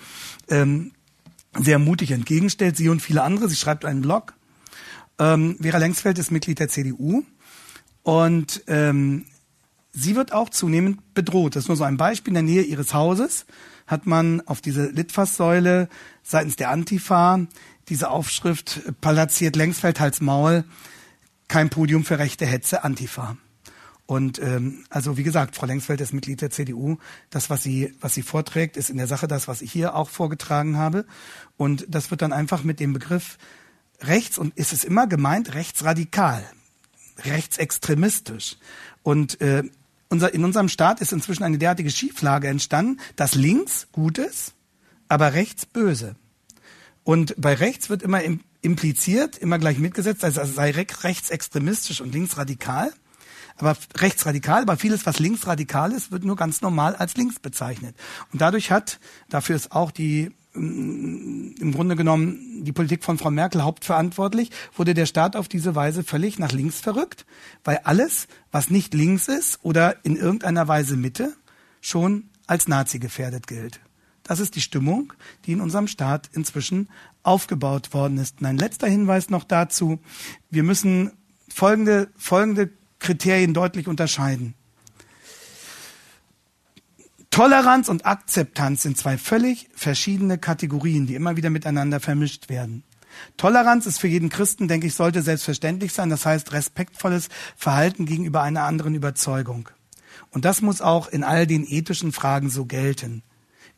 [0.49, 0.93] ähm,
[1.59, 2.77] sehr mutig entgegenstellt.
[2.77, 3.49] Sie und viele andere.
[3.49, 4.35] Sie schreibt einen Blog.
[5.19, 7.25] Ähm, Vera Lengsfeld ist Mitglied der CDU
[8.03, 9.25] und ähm,
[9.99, 11.57] sie wird auch zunehmend bedroht.
[11.57, 12.31] Das ist nur so ein Beispiel.
[12.31, 13.47] In der Nähe ihres Hauses
[13.87, 15.89] hat man auf diese Litfaßsäule
[16.23, 17.47] seitens der Antifa
[17.89, 20.65] diese Aufschrift palazziert Längsfeld Hals Maul,
[21.49, 23.39] kein Podium für rechte Hetze, Antifa.
[24.05, 26.97] Und ähm, also wie gesagt, Frau Längsfeld ist Mitglied der CDU.
[27.31, 30.09] Das, was sie, was sie vorträgt, ist in der Sache das, was ich hier auch
[30.09, 31.05] vorgetragen habe.
[31.57, 33.37] Und das wird dann einfach mit dem Begriff
[34.01, 36.43] rechts und ist es immer gemeint rechtsradikal,
[37.25, 38.57] rechtsextremistisch.
[39.03, 39.65] Und äh,
[40.09, 44.55] unser, in unserem Staat ist inzwischen eine derartige Schieflage entstanden, dass links gut ist,
[45.09, 46.17] aber rechts böse.
[47.05, 48.21] Und bei rechts wird immer
[48.61, 52.93] impliziert, immer gleich mitgesetzt, also sei rechtsextremistisch und linksradikal.
[53.57, 57.97] Aber rechtsradikal, aber vieles, was linksradikal ist, wird nur ganz normal als links bezeichnet.
[58.33, 63.63] Und dadurch hat, dafür ist auch die im Grunde genommen die Politik von Frau Merkel
[63.63, 67.27] hauptverantwortlich, wurde der Staat auf diese Weise völlig nach links verrückt,
[67.65, 71.35] weil alles, was nicht links ist oder in irgendeiner Weise Mitte,
[71.81, 73.81] schon als Nazi gefährdet gilt.
[74.25, 75.13] Das ist die Stimmung,
[75.47, 76.89] die in unserem Staat inzwischen
[77.23, 78.41] aufgebaut worden ist.
[78.41, 80.01] Und ein letzter Hinweis noch dazu.
[80.51, 81.13] Wir müssen
[81.49, 84.55] folgende, folgende Kriterien deutlich unterscheiden.
[87.39, 92.83] Toleranz und Akzeptanz sind zwei völlig verschiedene Kategorien, die immer wieder miteinander vermischt werden.
[93.37, 96.11] Toleranz ist für jeden Christen, denke ich, sollte selbstverständlich sein.
[96.11, 99.69] Das heißt respektvolles Verhalten gegenüber einer anderen Überzeugung.
[100.33, 103.23] Und das muss auch in all den ethischen Fragen so gelten.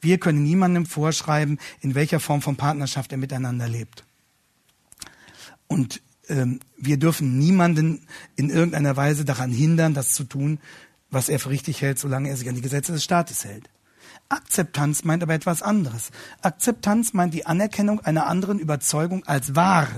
[0.01, 4.05] Wir können niemandem vorschreiben, in welcher Form von Partnerschaft er miteinander lebt.
[5.67, 10.61] Und ähm, wir dürfen niemanden in irgendeiner Weise daran hindern, das zu tun,
[11.11, 13.69] was er für richtig hält, solange er sich an die Gesetze des Staates hält.
[14.29, 16.11] Akzeptanz meint aber etwas anderes.
[16.41, 19.89] Akzeptanz meint die Anerkennung einer anderen Überzeugung als wahr.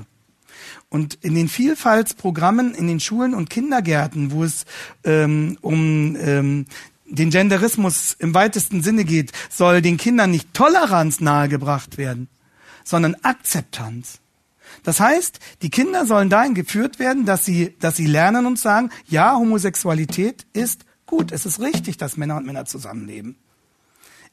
[0.89, 4.65] Und in den Vielfaltsprogrammen in den Schulen und Kindergärten, wo es
[5.05, 6.67] ähm, um ähm,
[7.07, 12.29] den Genderismus im weitesten Sinne geht, soll den Kindern nicht Toleranz nahegebracht werden,
[12.85, 14.21] sondern Akzeptanz.
[14.83, 18.91] Das heißt, die Kinder sollen dahin geführt werden, dass sie, dass sie lernen und sagen,
[19.07, 23.37] ja, Homosexualität ist gut, es ist richtig, dass Männer und Männer zusammenleben.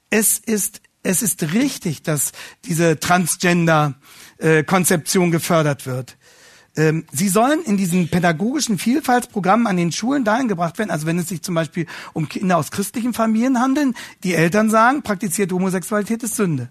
[0.09, 2.31] Es ist, es ist richtig, dass
[2.63, 6.15] diese Transgender-Konzeption gefördert wird.
[6.77, 11.19] Ähm, sie sollen in diesen pädagogischen Vielfaltsprogrammen an den Schulen dahin gebracht werden, also wenn
[11.19, 16.23] es sich zum Beispiel um Kinder aus christlichen Familien handeln, die Eltern sagen, praktizierte Homosexualität
[16.23, 16.69] ist Sünde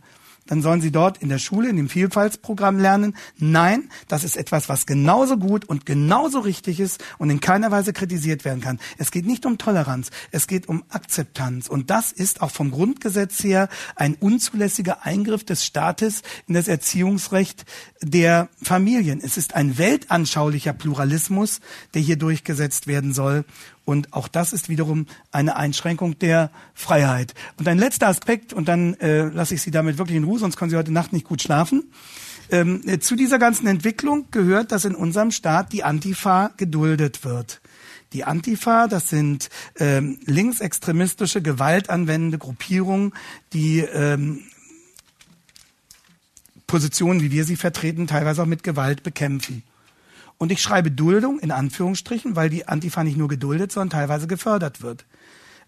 [0.48, 3.14] dann sollen sie dort in der Schule, in dem Vielfaltsprogramm lernen.
[3.38, 7.92] Nein, das ist etwas, was genauso gut und genauso richtig ist und in keiner Weise
[7.92, 8.80] kritisiert werden kann.
[8.96, 11.68] Es geht nicht um Toleranz, es geht um Akzeptanz.
[11.68, 17.64] Und das ist auch vom Grundgesetz her ein unzulässiger Eingriff des Staates in das Erziehungsrecht
[18.02, 19.20] der Familien.
[19.22, 21.60] Es ist ein weltanschaulicher Pluralismus,
[21.94, 23.44] der hier durchgesetzt werden soll.
[23.88, 27.32] Und auch das ist wiederum eine Einschränkung der Freiheit.
[27.56, 30.58] Und ein letzter Aspekt, und dann äh, lasse ich Sie damit wirklich in Ruhe, sonst
[30.58, 31.90] können Sie heute Nacht nicht gut schlafen.
[32.50, 37.62] Ähm, äh, zu dieser ganzen Entwicklung gehört, dass in unserem Staat die Antifa geduldet wird.
[38.12, 39.48] Die Antifa, das sind
[39.78, 43.14] ähm, linksextremistische, gewaltanwendende Gruppierungen,
[43.54, 44.42] die ähm,
[46.66, 49.62] Positionen, wie wir sie vertreten, teilweise auch mit Gewalt bekämpfen.
[50.38, 54.82] Und ich schreibe Duldung in Anführungsstrichen, weil die Antifa nicht nur geduldet, sondern teilweise gefördert
[54.82, 55.04] wird.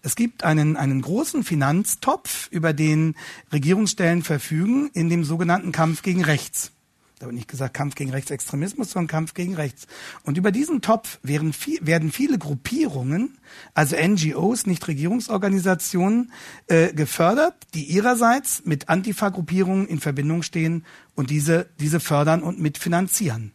[0.01, 3.15] Es gibt einen, einen großen Finanztopf, über den
[3.51, 6.71] Regierungsstellen verfügen, in dem sogenannten Kampf gegen Rechts.
[7.19, 9.85] Da wird nicht gesagt Kampf gegen Rechtsextremismus, sondern Kampf gegen Rechts.
[10.23, 13.37] Und über diesen Topf werden, werden viele Gruppierungen,
[13.75, 16.31] also NGOs, Nichtregierungsorganisationen,
[16.65, 23.53] äh, gefördert, die ihrerseits mit Antifa-Gruppierungen in Verbindung stehen und diese, diese fördern und mitfinanzieren.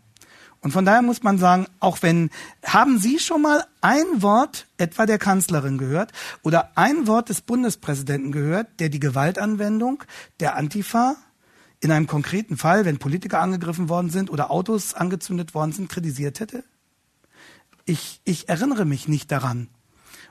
[0.61, 2.31] Und von daher muss man sagen, auch wenn,
[2.65, 8.33] haben Sie schon mal ein Wort etwa der Kanzlerin gehört oder ein Wort des Bundespräsidenten
[8.33, 10.03] gehört, der die Gewaltanwendung
[10.41, 11.17] der Antifa
[11.81, 16.41] in einem konkreten Fall, wenn Politiker angegriffen worden sind oder Autos angezündet worden sind, kritisiert
[16.41, 16.65] hätte?
[17.85, 19.69] Ich, ich erinnere mich nicht daran.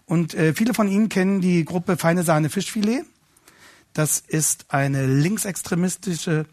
[0.05, 3.05] Und äh, viele von Ihnen kennen die Gruppe Feine Sahne Fischfilet.
[3.93, 6.45] Das ist eine linksextremistische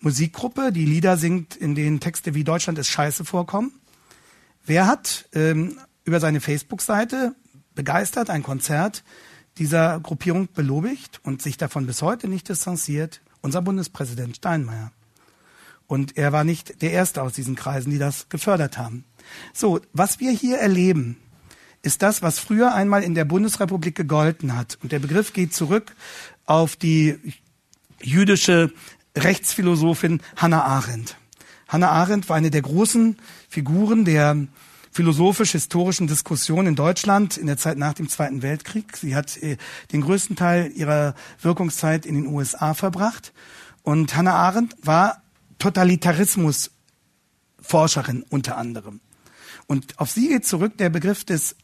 [0.00, 3.72] Musikgruppe, die Lieder singt, in denen Texte wie Deutschland ist scheiße vorkommen.
[4.64, 7.34] Wer hat ähm, über seine Facebook-Seite
[7.74, 9.02] begeistert ein Konzert
[9.56, 13.20] dieser Gruppierung belobigt und sich davon bis heute nicht distanziert?
[13.40, 14.92] Unser Bundespräsident Steinmeier.
[15.86, 19.04] Und er war nicht der Erste aus diesen Kreisen, die das gefördert haben.
[19.54, 21.16] So, was wir hier erleben,
[21.82, 24.78] ist das, was früher einmal in der Bundesrepublik gegolten hat.
[24.82, 25.94] Und der Begriff geht zurück
[26.44, 27.18] auf die
[28.00, 28.72] jüdische
[29.16, 31.16] Rechtsphilosophin Hannah Arendt.
[31.68, 33.16] Hannah Arendt war eine der großen
[33.48, 34.48] Figuren der
[34.90, 38.96] philosophisch-historischen Diskussion in Deutschland in der Zeit nach dem Zweiten Weltkrieg.
[38.96, 39.56] Sie hat äh,
[39.92, 43.32] den größten Teil ihrer Wirkungszeit in den USA verbracht.
[43.82, 45.22] Und Hannah Arendt war
[45.58, 49.00] Totalitarismusforscherin unter anderem.
[49.66, 51.56] Und auf sie geht zurück der Begriff des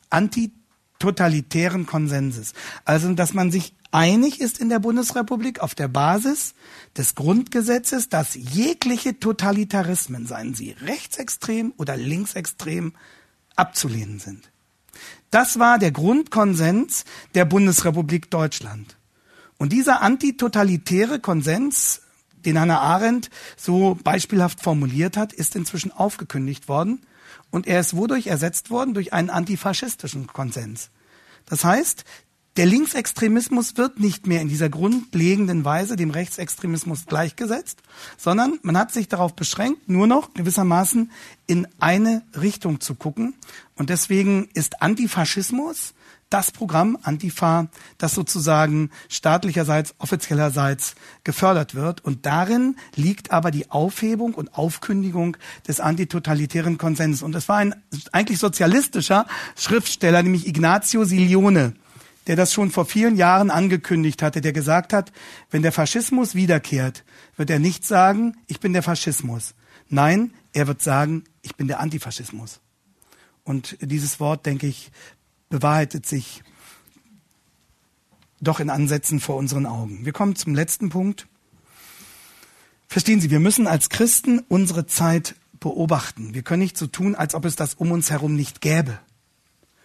[0.94, 2.52] antitotalitären Konsenses.
[2.84, 6.54] Also, dass man sich einig ist in der Bundesrepublik auf der Basis
[6.96, 12.92] des Grundgesetzes, dass jegliche Totalitarismen, seien sie rechtsextrem oder linksextrem,
[13.56, 14.50] abzulehnen sind.
[15.30, 17.04] Das war der Grundkonsens
[17.34, 18.96] der Bundesrepublik Deutschland.
[19.58, 22.02] Und dieser antitotalitäre Konsens,
[22.44, 27.00] den Hannah Arendt so beispielhaft formuliert hat, ist inzwischen aufgekündigt worden
[27.54, 28.94] und er ist wodurch ersetzt worden?
[28.94, 30.90] Durch einen antifaschistischen Konsens.
[31.46, 32.04] Das heißt,
[32.56, 37.78] der Linksextremismus wird nicht mehr in dieser grundlegenden Weise dem Rechtsextremismus gleichgesetzt,
[38.16, 41.12] sondern man hat sich darauf beschränkt, nur noch gewissermaßen
[41.46, 43.34] in eine Richtung zu gucken.
[43.76, 45.94] Und deswegen ist Antifaschismus
[46.30, 52.04] das Programm Antifa, das sozusagen staatlicherseits, offiziellerseits gefördert wird.
[52.04, 55.36] Und darin liegt aber die Aufhebung und Aufkündigung
[55.68, 57.22] des antitotalitären Konsenses.
[57.22, 57.74] Und es war ein
[58.12, 61.74] eigentlich sozialistischer Schriftsteller, nämlich Ignazio Silione,
[62.26, 65.12] der das schon vor vielen Jahren angekündigt hatte, der gesagt hat,
[65.50, 67.04] wenn der Faschismus wiederkehrt,
[67.36, 69.54] wird er nicht sagen, ich bin der Faschismus.
[69.88, 72.60] Nein, er wird sagen, ich bin der Antifaschismus.
[73.44, 74.90] Und dieses Wort, denke ich,
[75.54, 76.42] bewahrheitet sich
[78.40, 80.04] doch in Ansätzen vor unseren Augen.
[80.04, 81.28] Wir kommen zum letzten Punkt.
[82.88, 86.34] Verstehen Sie, wir müssen als Christen unsere Zeit beobachten.
[86.34, 88.98] Wir können nicht so tun, als ob es das um uns herum nicht gäbe.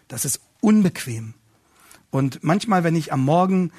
[0.08, 1.36] Das ist unbequem.
[2.10, 3.72] Und manchmal, wenn ich am Morgen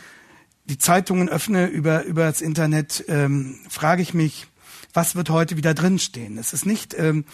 [0.67, 4.47] die Zeitungen öffne über, über das Internet, ähm, frage ich mich,
[4.95, 6.39] was wird heute wieder drinstehen?
[6.39, 7.25] Es ist nicht ähm,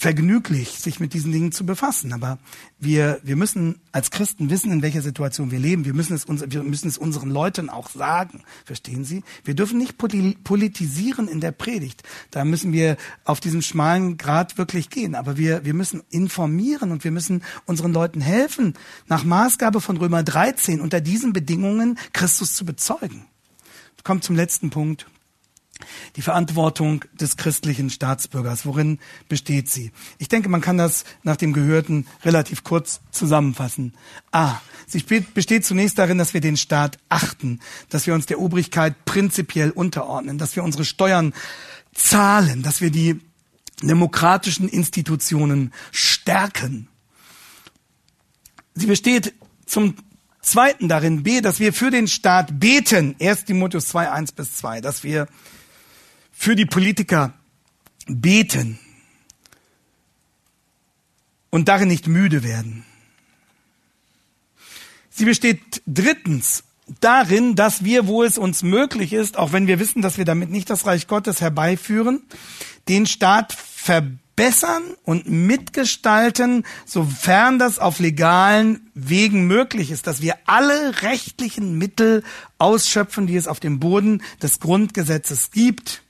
[0.00, 2.14] vergnüglich, sich mit diesen Dingen zu befassen.
[2.14, 2.38] Aber
[2.78, 5.84] wir, wir müssen als Christen wissen, in welcher Situation wir leben.
[5.84, 8.42] Wir müssen es, uns, wir müssen es unseren Leuten auch sagen.
[8.64, 9.22] Verstehen Sie?
[9.44, 12.02] Wir dürfen nicht politisieren in der Predigt.
[12.30, 15.14] Da müssen wir auf diesem schmalen Grad wirklich gehen.
[15.14, 18.72] Aber wir, wir müssen informieren und wir müssen unseren Leuten helfen,
[19.06, 23.26] nach Maßgabe von Römer 13 unter diesen Bedingungen Christus zu bezeugen.
[24.02, 25.06] Kommt zum letzten Punkt.
[26.16, 29.92] Die Verantwortung des christlichen Staatsbürgers, worin besteht sie?
[30.18, 33.94] Ich denke, man kann das nach dem Gehörten relativ kurz zusammenfassen.
[34.32, 34.56] A.
[34.86, 35.02] Sie
[35.34, 40.38] besteht zunächst darin, dass wir den Staat achten, dass wir uns der Obrigkeit prinzipiell unterordnen,
[40.38, 41.32] dass wir unsere Steuern
[41.94, 43.20] zahlen, dass wir die
[43.82, 46.88] demokratischen Institutionen stärken.
[48.74, 49.34] Sie besteht
[49.66, 49.94] zum
[50.42, 53.14] Zweiten darin, B, dass wir für den Staat beten.
[53.20, 55.26] 1 Timotheus 2, 1 bis 2, dass wir
[56.40, 57.34] für die Politiker
[58.06, 58.78] beten
[61.50, 62.86] und darin nicht müde werden.
[65.10, 66.64] Sie besteht drittens
[66.98, 70.50] darin, dass wir, wo es uns möglich ist, auch wenn wir wissen, dass wir damit
[70.50, 72.22] nicht das Reich Gottes herbeiführen,
[72.88, 81.02] den Staat verbessern und mitgestalten, sofern das auf legalen Wegen möglich ist, dass wir alle
[81.02, 82.24] rechtlichen Mittel
[82.56, 86.02] ausschöpfen, die es auf dem Boden des Grundgesetzes gibt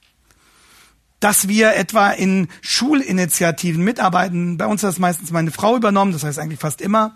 [1.20, 4.56] dass wir etwa in Schulinitiativen mitarbeiten.
[4.56, 7.14] Bei uns hat das meistens meine Frau übernommen, das heißt eigentlich fast immer.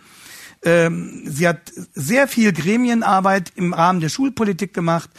[0.62, 5.10] Ähm, sie hat sehr viel Gremienarbeit im Rahmen der Schulpolitik gemacht,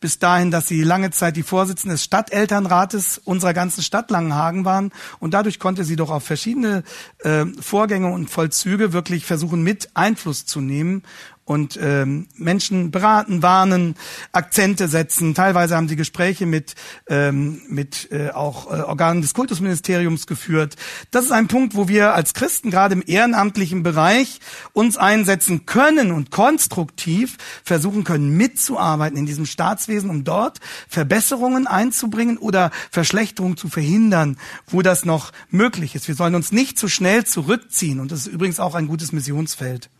[0.00, 4.92] bis dahin, dass sie lange Zeit die Vorsitzende des Stadtelternrates unserer ganzen Stadt Langenhagen waren.
[5.18, 6.84] Und dadurch konnte sie doch auf verschiedene
[7.18, 11.02] äh, Vorgänge und Vollzüge wirklich versuchen, mit Einfluss zu nehmen
[11.50, 13.96] und ähm, Menschen beraten, warnen,
[14.30, 15.34] Akzente setzen.
[15.34, 16.76] Teilweise haben sie Gespräche mit
[17.08, 20.76] ähm, mit äh, auch äh, Organen des Kultusministeriums geführt.
[21.10, 24.38] Das ist ein Punkt, wo wir als Christen gerade im ehrenamtlichen Bereich
[24.74, 32.38] uns einsetzen können und konstruktiv versuchen können mitzuarbeiten in diesem Staatswesen, um dort Verbesserungen einzubringen
[32.38, 36.06] oder Verschlechterungen zu verhindern, wo das noch möglich ist.
[36.06, 39.90] Wir sollen uns nicht zu schnell zurückziehen und das ist übrigens auch ein gutes Missionsfeld.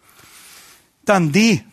[1.05, 1.65] Dann D.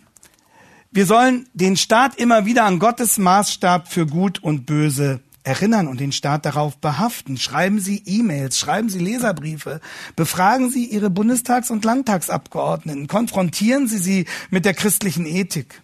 [0.91, 5.99] Wir sollen den Staat immer wieder an Gottes Maßstab für Gut und Böse erinnern und
[5.99, 7.37] den Staat darauf behaften.
[7.37, 9.79] Schreiben Sie E-Mails, schreiben Sie Leserbriefe,
[10.15, 15.81] befragen Sie Ihre Bundestags- und Landtagsabgeordneten, konfrontieren Sie sie mit der christlichen Ethik.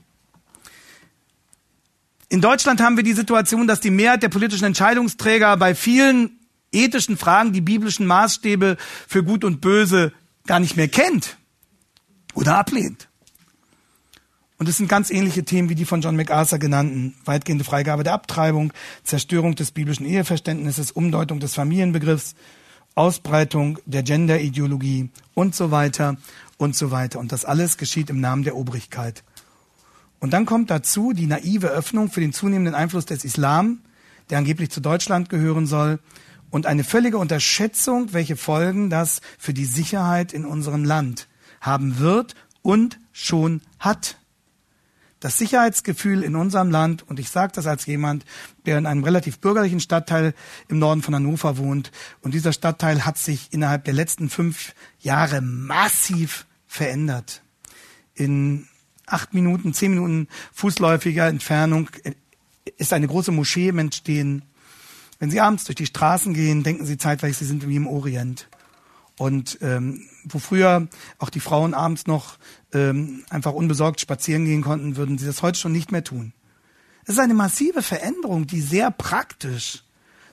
[2.29, 6.39] In Deutschland haben wir die Situation, dass die Mehrheit der politischen Entscheidungsträger bei vielen
[6.71, 8.77] ethischen Fragen die biblischen Maßstäbe
[9.07, 10.11] für Gut und Böse
[10.45, 11.37] gar nicht mehr kennt
[12.33, 13.07] oder ablehnt.
[14.57, 17.15] Und es sind ganz ähnliche Themen wie die von John MacArthur genannten.
[17.25, 18.71] Weitgehende Freigabe der Abtreibung,
[19.03, 22.35] Zerstörung des biblischen Eheverständnisses, Umdeutung des Familienbegriffs,
[22.95, 26.17] Ausbreitung der Genderideologie und so weiter
[26.57, 27.19] und so weiter.
[27.19, 29.23] Und das alles geschieht im Namen der Obrigkeit.
[30.19, 33.79] Und dann kommt dazu die naive Öffnung für den zunehmenden Einfluss des Islam,
[34.29, 35.99] der angeblich zu Deutschland gehören soll,
[36.49, 41.27] und eine völlige Unterschätzung, welche Folgen das für die Sicherheit in unserem Land
[41.61, 44.17] haben wird und schon hat
[45.23, 48.25] das Sicherheitsgefühl in unserem Land, und ich sage das als jemand,
[48.65, 50.33] der in einem relativ bürgerlichen Stadtteil
[50.67, 55.39] im Norden von Hannover wohnt, und dieser Stadtteil hat sich innerhalb der letzten fünf Jahre
[55.39, 57.41] massiv verändert.
[58.15, 58.67] In
[59.05, 61.89] acht Minuten, zehn Minuten fußläufiger Entfernung
[62.77, 64.43] ist eine große Moschee im Entstehen.
[65.19, 68.49] Wenn Sie abends durch die Straßen gehen, denken Sie zeitweise, Sie sind wie im Orient.
[69.17, 70.87] Und ähm, wo früher
[71.19, 72.37] auch die Frauen abends noch
[72.73, 76.33] ähm, einfach unbesorgt spazieren gehen konnten, würden sie das heute schon nicht mehr tun.
[77.03, 79.83] Es ist eine massive Veränderung, die sehr praktisch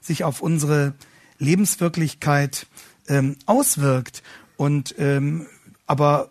[0.00, 0.94] sich auf unsere
[1.38, 2.66] Lebenswirklichkeit
[3.09, 4.22] ähm, auswirkt.
[4.57, 5.46] Und ähm,
[5.87, 6.31] aber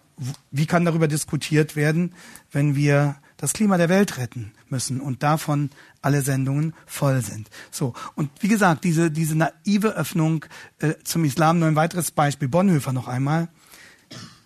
[0.51, 2.13] wie kann darüber diskutiert werden,
[2.51, 5.69] wenn wir das Klima der Welt retten müssen und davon
[6.01, 7.49] alle Sendungen voll sind.
[7.71, 10.45] So und wie gesagt, diese diese naive Öffnung
[10.79, 11.59] äh, zum Islam.
[11.59, 12.47] Nur ein weiteres Beispiel.
[12.47, 13.49] Bonhoeffer noch einmal.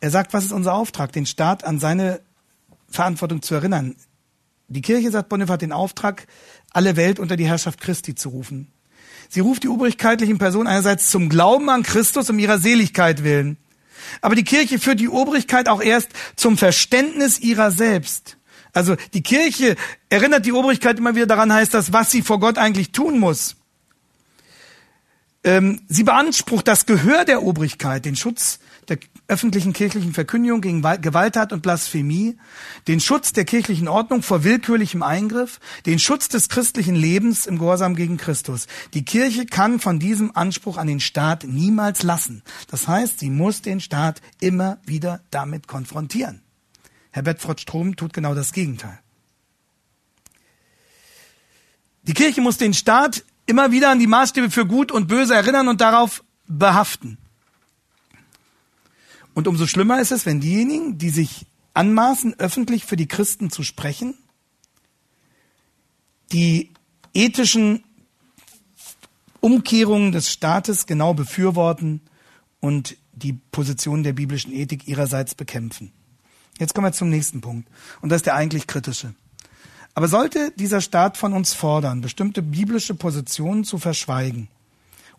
[0.04, 1.14] Er sagt, was ist unser Auftrag?
[1.14, 2.20] Den Staat an seine
[2.90, 3.96] Verantwortung zu erinnern.
[4.68, 6.28] Die Kirche, sagt Bonhoeffer, hat den Auftrag,
[6.74, 8.68] alle Welt unter die Herrschaft Christi zu rufen.
[9.30, 13.56] Sie ruft die obrigkeitlichen Personen einerseits zum Glauben an Christus um ihrer Seligkeit willen.
[14.20, 18.36] Aber die Kirche führt die Obrigkeit auch erst zum Verständnis ihrer selbst.
[18.74, 19.78] Also die Kirche
[20.10, 23.56] erinnert die Obrigkeit immer wieder daran, heißt das, was sie vor Gott eigentlich tun muss.
[25.46, 28.60] Ähm, sie beansprucht das Gehör der Obrigkeit, den Schutz
[29.34, 32.38] öffentlichen kirchlichen Verkündigung gegen Gewalttat und Blasphemie,
[32.88, 37.96] den Schutz der kirchlichen Ordnung vor willkürlichem Eingriff, den Schutz des christlichen Lebens im Gehorsam
[37.96, 38.68] gegen Christus.
[38.94, 42.44] Die Kirche kann von diesem Anspruch an den Staat niemals lassen.
[42.70, 46.44] Das heißt, sie muss den Staat immer wieder damit konfrontieren.
[47.10, 49.00] Herr Bedford Strom tut genau das Gegenteil.
[52.04, 55.68] Die Kirche muss den Staat immer wieder an die Maßstäbe für Gut und Böse erinnern
[55.68, 57.18] und darauf behaften.
[59.34, 63.64] Und umso schlimmer ist es, wenn diejenigen, die sich anmaßen, öffentlich für die Christen zu
[63.64, 64.16] sprechen,
[66.32, 66.72] die
[67.14, 67.84] ethischen
[69.40, 72.02] Umkehrungen des Staates genau befürworten
[72.60, 75.92] und die Position der biblischen Ethik ihrerseits bekämpfen.
[76.60, 77.68] Jetzt kommen wir zum nächsten Punkt.
[78.02, 79.16] Und das ist der eigentlich kritische.
[79.96, 84.48] Aber sollte dieser Staat von uns fordern, bestimmte biblische Positionen zu verschweigen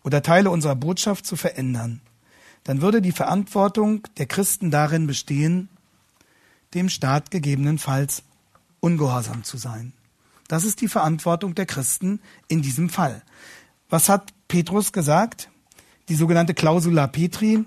[0.03, 2.01] oder Teile unserer Botschaft zu verändern,
[2.65, 5.69] dann würde die Verantwortung der Christen darin bestehen,
[6.75, 8.23] dem Staat gegebenenfalls
[8.81, 9.93] ungehorsam zu sein.
[10.49, 13.23] Das ist die Verantwortung der Christen in diesem Fall.
[13.89, 15.49] Was hat Petrus gesagt?
[16.09, 17.65] Die sogenannte Clausula Petri,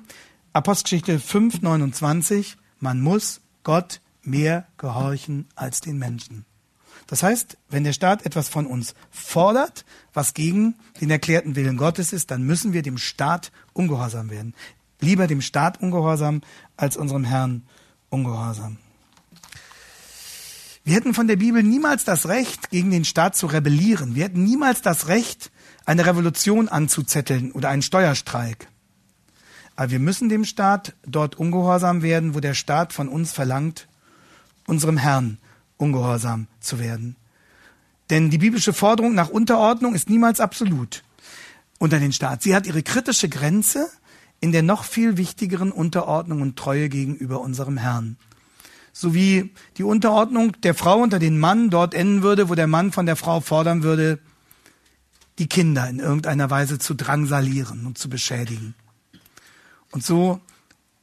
[0.53, 6.45] Apostelgeschichte 5, 29, man muss Gott mehr gehorchen als den Menschen.
[7.07, 12.11] Das heißt, wenn der Staat etwas von uns fordert, was gegen den erklärten Willen Gottes
[12.11, 14.53] ist, dann müssen wir dem Staat ungehorsam werden.
[14.99, 16.41] Lieber dem Staat ungehorsam
[16.75, 17.63] als unserem Herrn
[18.09, 18.77] ungehorsam.
[20.83, 24.15] Wir hätten von der Bibel niemals das Recht, gegen den Staat zu rebellieren.
[24.15, 25.51] Wir hätten niemals das Recht,
[25.85, 28.69] eine Revolution anzuzetteln oder einen Steuerstreik.
[29.75, 33.87] Aber wir müssen dem Staat dort ungehorsam werden, wo der Staat von uns verlangt,
[34.65, 35.37] unserem Herrn
[35.77, 37.15] ungehorsam zu werden.
[38.09, 41.03] Denn die biblische Forderung nach Unterordnung ist niemals absolut
[41.79, 42.41] unter den Staat.
[42.41, 43.89] Sie hat ihre kritische Grenze
[44.39, 48.17] in der noch viel wichtigeren Unterordnung und Treue gegenüber unserem Herrn.
[48.93, 52.91] So wie die Unterordnung der Frau unter den Mann dort enden würde, wo der Mann
[52.91, 54.19] von der Frau fordern würde,
[55.39, 58.73] die Kinder in irgendeiner Weise zu drangsalieren und zu beschädigen.
[59.91, 60.41] Und so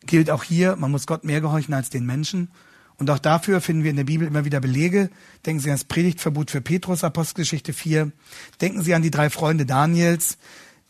[0.07, 2.49] gilt auch hier, man muss Gott mehr gehorchen als den Menschen.
[2.97, 5.11] Und auch dafür finden wir in der Bibel immer wieder Belege.
[5.47, 8.13] Denken Sie an das Predigtverbot für Petrus, Apostelgeschichte 4.
[8.61, 10.39] Denken Sie an die drei Freunde Daniels,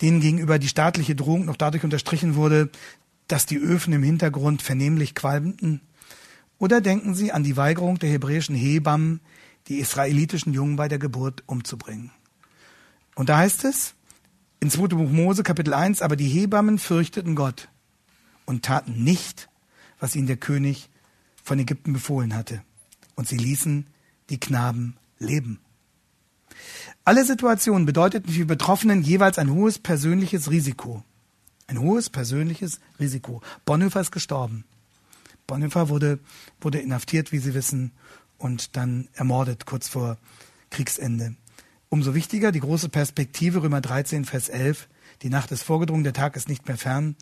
[0.05, 2.69] denen gegenüber die staatliche Drohung noch dadurch unterstrichen wurde,
[3.27, 5.81] dass die Öfen im Hintergrund vernehmlich qualmten.
[6.59, 9.21] Oder denken Sie an die Weigerung der hebräischen Hebammen,
[9.67, 12.11] die israelitischen Jungen bei der Geburt umzubringen.
[13.15, 13.95] Und da heißt es,
[14.61, 14.89] in 2.
[14.89, 17.71] Buch Mose, Kapitel 1, aber die Hebammen fürchteten Gott
[18.45, 19.49] und taten nicht,
[20.01, 20.91] was ihnen der König
[21.43, 22.63] von Ägypten befohlen hatte.
[23.15, 23.87] Und sie ließen
[24.29, 25.61] die Knaben leben.
[27.05, 31.03] Alle Situationen bedeuteten für die Betroffenen jeweils ein hohes persönliches Risiko.
[31.67, 33.43] Ein hohes persönliches Risiko.
[33.65, 34.65] Bonhoeffer ist gestorben.
[35.47, 36.19] Bonhoeffer wurde,
[36.61, 37.93] wurde inhaftiert, wie Sie wissen,
[38.39, 40.19] und dann ermordet kurz vor
[40.71, 41.37] Kriegsende.
[41.89, 44.89] Umso wichtiger die große Perspektive, Römer 13, Vers 11.
[45.23, 47.17] Die Nacht ist vorgedrungen, der Tag ist nicht mehr fern.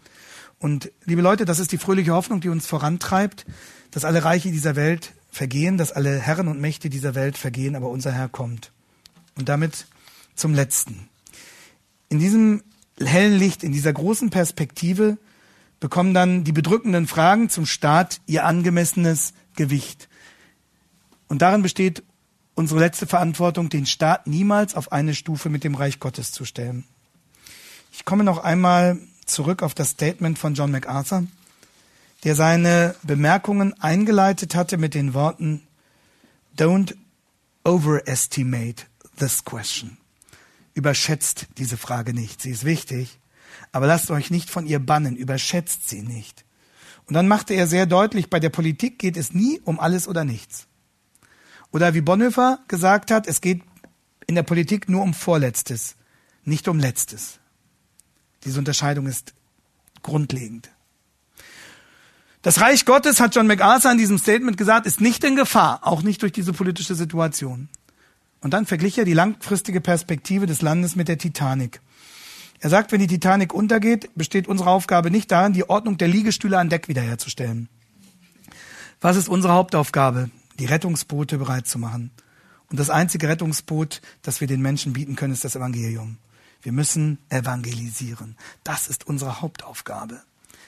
[0.58, 3.44] Und liebe Leute, das ist die fröhliche Hoffnung, die uns vorantreibt,
[3.90, 7.90] dass alle Reiche dieser Welt vergehen, dass alle Herren und Mächte dieser Welt vergehen, aber
[7.90, 8.72] unser Herr kommt.
[9.36, 9.86] Und damit
[10.34, 11.08] zum Letzten.
[12.08, 12.62] In diesem
[12.98, 15.18] hellen Licht, in dieser großen Perspektive
[15.80, 20.08] bekommen dann die bedrückenden Fragen zum Staat ihr angemessenes Gewicht.
[21.28, 22.02] Und darin besteht
[22.54, 26.84] unsere letzte Verantwortung, den Staat niemals auf eine Stufe mit dem Reich Gottes zu stellen.
[27.92, 31.26] Ich komme noch einmal zurück auf das Statement von John MacArthur,
[32.24, 35.66] der seine Bemerkungen eingeleitet hatte mit den Worten
[36.56, 36.94] Don't
[37.64, 38.84] overestimate
[39.22, 39.96] this question.
[40.74, 42.40] Überschätzt diese Frage nicht.
[42.42, 43.18] Sie ist wichtig,
[43.70, 45.16] aber lasst euch nicht von ihr bannen.
[45.16, 46.44] Überschätzt sie nicht.
[47.06, 50.24] Und dann machte er sehr deutlich, bei der Politik geht es nie um alles oder
[50.24, 50.66] nichts.
[51.70, 53.62] Oder wie Bonhoeffer gesagt hat, es geht
[54.26, 55.96] in der Politik nur um Vorletztes,
[56.44, 57.38] nicht um Letztes.
[58.44, 59.34] Diese Unterscheidung ist
[60.02, 60.70] grundlegend.
[62.42, 66.02] Das Reich Gottes, hat John MacArthur in diesem Statement gesagt, ist nicht in Gefahr, auch
[66.02, 67.68] nicht durch diese politische Situation.
[68.42, 71.80] Und dann verglich er die langfristige Perspektive des Landes mit der Titanic.
[72.58, 76.58] Er sagt, wenn die Titanic untergeht, besteht unsere Aufgabe nicht darin, die Ordnung der Liegestühle
[76.58, 77.68] an Deck wiederherzustellen.
[79.00, 80.30] Was ist unsere Hauptaufgabe?
[80.58, 82.10] Die Rettungsboote bereit zu machen.
[82.68, 86.18] Und das einzige Rettungsboot, das wir den Menschen bieten können, ist das Evangelium.
[86.62, 88.36] Wir müssen evangelisieren.
[88.64, 90.20] Das ist unsere Hauptaufgabe.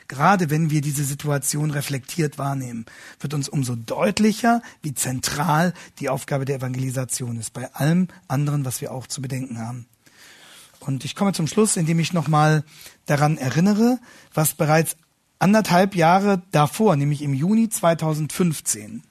[0.09, 2.85] Gerade wenn wir diese Situation reflektiert wahrnehmen,
[3.21, 8.81] wird uns umso deutlicher, wie zentral die Aufgabe der Evangelisation ist, bei allem anderen, was
[8.81, 9.87] wir auch zu bedenken haben.
[10.81, 12.65] Und ich komme zum Schluss, indem ich nochmal
[13.07, 13.99] daran erinnere,
[14.35, 14.97] was bereits
[15.39, 19.03] anderthalb Jahre davor, nämlich im Juni 2015,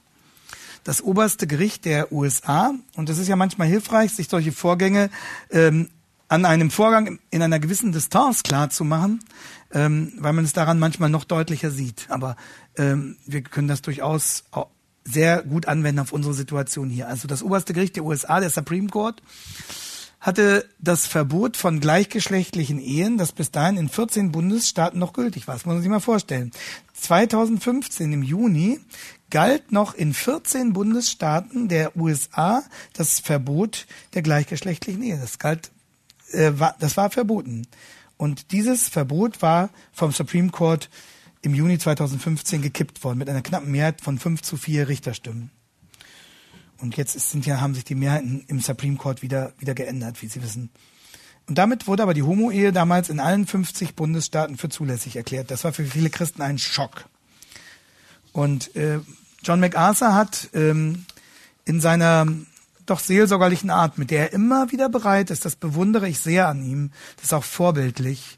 [0.83, 5.09] das oberste Gericht der USA, und es ist ja manchmal hilfreich, sich solche Vorgänge
[5.49, 5.89] ähm,
[6.27, 9.19] an einem Vorgang in einer gewissen Distanz klar zu machen,
[9.74, 12.05] ähm, weil man es daran manchmal noch deutlicher sieht.
[12.09, 12.36] Aber
[12.78, 14.43] ähm, wir können das durchaus
[15.03, 17.07] sehr gut anwenden auf unsere Situation hier.
[17.07, 19.21] Also das oberste Gericht der USA, der Supreme Court,
[20.24, 25.55] hatte das Verbot von gleichgeschlechtlichen Ehen, das bis dahin in 14 Bundesstaaten noch gültig war.
[25.55, 26.51] Das muss man sich mal vorstellen.
[26.93, 28.80] 2015 im Juni
[29.30, 32.63] galt noch in 14 Bundesstaaten der USA
[32.93, 35.17] das Verbot der gleichgeschlechtlichen Ehe.
[35.17, 35.71] Das galt
[36.32, 37.67] äh, war, das war verboten.
[38.24, 40.89] Und dieses Verbot war vom Supreme Court
[41.41, 45.51] im Juni 2015 gekippt worden mit einer knappen Mehrheit von 5 zu 4 Richterstimmen.
[46.78, 50.28] Und jetzt sind ja, haben sich die Mehrheiten im Supreme Court wieder, wieder geändert, wie
[50.28, 50.69] Sie wissen.
[51.47, 55.51] Und damit wurde aber die Homo-Ehe damals in allen 50 Bundesstaaten für zulässig erklärt.
[55.51, 57.09] Das war für viele Christen ein Schock.
[58.32, 59.01] Und äh,
[59.43, 61.03] John MacArthur hat ähm,
[61.65, 62.26] in seiner
[62.86, 66.63] doch seelsorgerlichen Art, mit der er immer wieder bereit ist, das bewundere ich sehr an
[66.63, 68.38] ihm, das ist auch vorbildlich,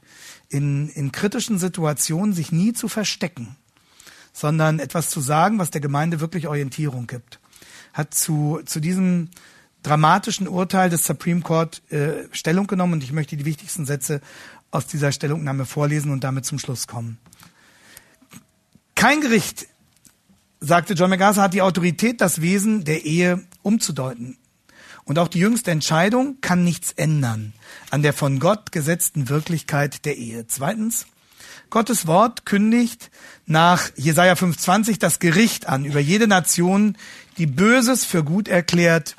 [0.49, 3.55] in, in kritischen Situationen sich nie zu verstecken,
[4.33, 7.39] sondern etwas zu sagen, was der Gemeinde wirklich Orientierung gibt.
[7.93, 9.29] Hat zu, zu diesem
[9.83, 14.21] dramatischen Urteil des Supreme Court äh, Stellung genommen und ich möchte die wichtigsten Sätze
[14.71, 17.17] aus dieser Stellungnahme vorlesen und damit zum Schluss kommen.
[18.95, 19.67] Kein Gericht,
[20.59, 24.37] sagte John MacArthur, hat die Autorität, das Wesen der Ehe umzudeuten.
[25.03, 27.53] Und auch die jüngste Entscheidung kann nichts ändern
[27.91, 30.47] an der von Gott gesetzten Wirklichkeit der Ehe.
[30.47, 31.05] Zweitens,
[31.69, 33.11] Gottes Wort kündigt
[33.45, 36.97] nach Jesaja 5,20 das Gericht an über jede Nation,
[37.37, 39.15] die Böses für gut erklärt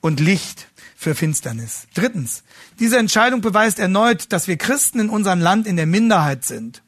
[0.00, 1.86] und Licht für Finsternis.
[1.94, 2.44] Drittens,
[2.78, 6.82] diese Entscheidung beweist erneut, dass wir Christen in unserem Land in der Minderheit sind.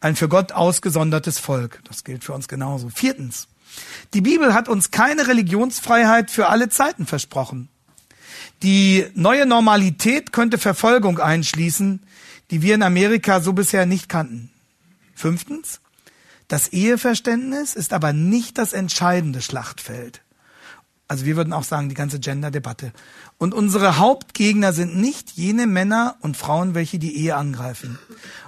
[0.00, 1.80] Ein für Gott ausgesondertes Volk.
[1.84, 2.90] Das gilt für uns genauso.
[2.90, 3.48] Viertens,
[4.14, 7.68] die Bibel hat uns keine Religionsfreiheit für alle Zeiten versprochen.
[8.62, 12.00] Die neue Normalität könnte Verfolgung einschließen,
[12.50, 14.50] die wir in Amerika so bisher nicht kannten.
[15.14, 15.80] Fünftens,
[16.48, 20.22] das Eheverständnis ist aber nicht das entscheidende Schlachtfeld.
[21.08, 22.92] Also wir würden auch sagen, die ganze Gender-Debatte.
[23.38, 27.98] Und unsere Hauptgegner sind nicht jene Männer und Frauen, welche die Ehe angreifen.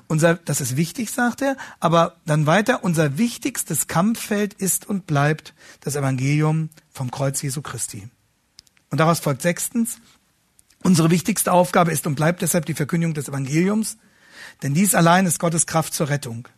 [0.09, 5.55] Unser, das ist wichtig, sagt er, aber dann weiter, unser wichtigstes Kampffeld ist und bleibt
[5.81, 8.09] das Evangelium vom Kreuz Jesu Christi.
[8.91, 9.99] Und daraus folgt sechstens,
[10.83, 13.99] unsere wichtigste Aufgabe ist und bleibt deshalb die Verkündigung des Evangeliums,
[14.63, 16.49] denn dies allein ist Gottes Kraft zur Rettung.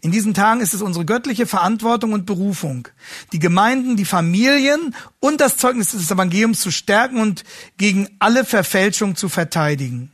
[0.00, 2.88] In diesen Tagen ist es unsere göttliche Verantwortung und Berufung,
[3.32, 7.42] die Gemeinden, die Familien und das Zeugnis des Evangeliums zu stärken und
[7.78, 10.10] gegen alle Verfälschung zu verteidigen.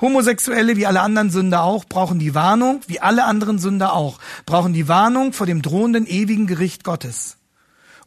[0.00, 4.72] Homosexuelle wie alle anderen Sünder auch brauchen die Warnung, wie alle anderen Sünder auch, brauchen
[4.72, 7.36] die Warnung vor dem drohenden ewigen Gericht Gottes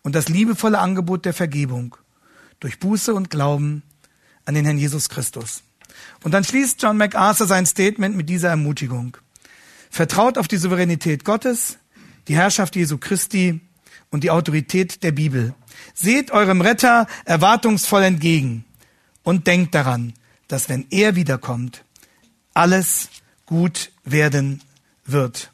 [0.02, 1.96] und das liebevolle Angebot der Vergebung
[2.60, 3.84] durch Buße und Glauben
[4.46, 5.64] an den Herrn Jesus Christus.
[6.24, 9.18] Und dann schließt John MacArthur sein Statement mit dieser Ermutigung.
[9.89, 11.78] Vertraut auf die Souveränität Gottes,
[12.28, 13.62] die Herrschaft Jesu Christi
[14.10, 15.54] und die Autorität der Bibel.
[15.94, 18.66] Seht eurem Retter erwartungsvoll entgegen
[19.24, 20.14] und denkt daran,
[20.54, 21.84] dass wenn er wiederkommt,
[22.54, 23.10] alles
[23.47, 24.62] gut werden
[25.04, 25.51] wird.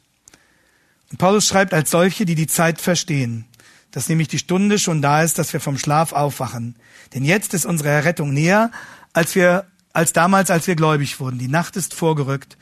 [1.10, 3.46] Und Paulus schreibt als solche, die die Zeit verstehen,
[3.92, 6.76] dass nämlich die Stunde schon da ist, dass wir vom Schlaf aufwachen.
[7.14, 8.70] Denn jetzt ist unsere Errettung näher,
[9.14, 11.38] als wir, als damals, als wir gläubig wurden.
[11.38, 12.58] Die Nacht ist vorgerückt.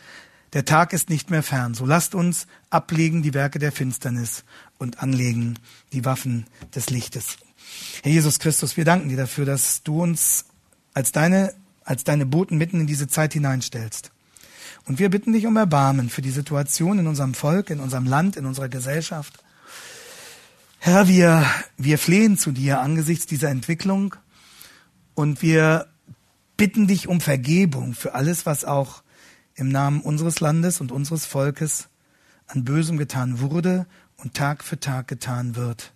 [0.53, 1.75] Der Tag ist nicht mehr fern.
[1.75, 4.45] So lasst uns ablegen die Werke der Finsternis
[4.79, 5.59] und anlegen
[5.93, 7.37] die Waffen des Lichtes.
[8.03, 10.45] Herr Jesus Christus, wir danken dir dafür, dass du uns
[10.95, 11.53] als deine,
[11.89, 14.13] als deine Boten mitten in diese Zeit hineinstellst.
[14.85, 18.37] Und wir bitten dich um Erbarmen für die Situation in unserem Volk, in unserem Land,
[18.37, 19.43] in unserer Gesellschaft.
[20.81, 21.47] Herr, wir,
[21.79, 24.15] wir flehen zu dir angesichts dieser Entwicklung
[25.15, 25.87] und wir
[26.59, 29.03] bitten dich um Vergebung für alles, was auch
[29.55, 31.89] im Namen unseres Landes und unseres Volkes
[32.49, 33.87] an Bösem getan wurde
[34.19, 35.95] und Tag für Tag getan wird.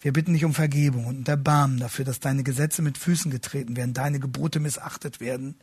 [0.00, 3.94] Wir bitten dich um Vergebung und Erbarmen dafür, dass deine Gesetze mit Füßen getreten werden,
[3.94, 5.56] deine Gebote missachtet werden,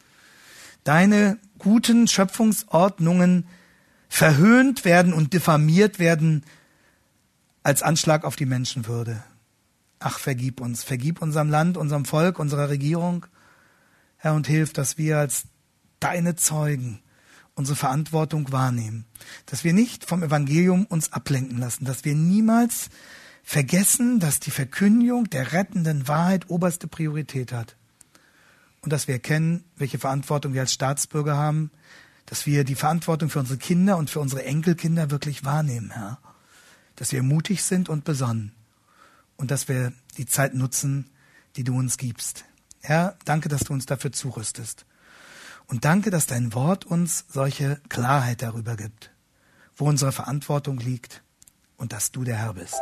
[0.84, 3.48] deine guten Schöpfungsordnungen
[4.10, 6.44] verhöhnt werden und diffamiert werden
[7.64, 9.24] als Anschlag auf die Menschenwürde.
[10.00, 13.26] Ach, vergib uns, vergib unserem Land, unserem Volk, unserer Regierung,
[14.18, 15.46] Herr, und hilf, dass wir als
[16.00, 17.02] deine Zeugen
[17.56, 19.06] unsere Verantwortung wahrnehmen,
[19.46, 22.90] dass wir nicht vom Evangelium uns ablenken lassen, dass wir niemals
[23.46, 27.78] vergessen, dass die Verkündigung der rettenden Wahrheit oberste Priorität hat
[28.82, 31.70] und dass wir erkennen, welche Verantwortung wir als Staatsbürger haben,
[32.26, 36.18] dass wir die Verantwortung für unsere Kinder und für unsere Enkelkinder wirklich wahrnehmen, Herr,
[36.96, 38.52] dass wir mutig sind und besonnen
[39.38, 41.12] und dass wir die Zeit nutzen,
[41.56, 42.46] die du uns gibst.
[42.82, 44.88] Herr, danke, dass du uns dafür zurüstest.
[45.68, 49.12] Und danke, dass dein Wort uns solche Klarheit darüber gibt,
[49.78, 51.22] wo unsere Verantwortung liegt
[51.78, 52.82] und dass du der Herr bist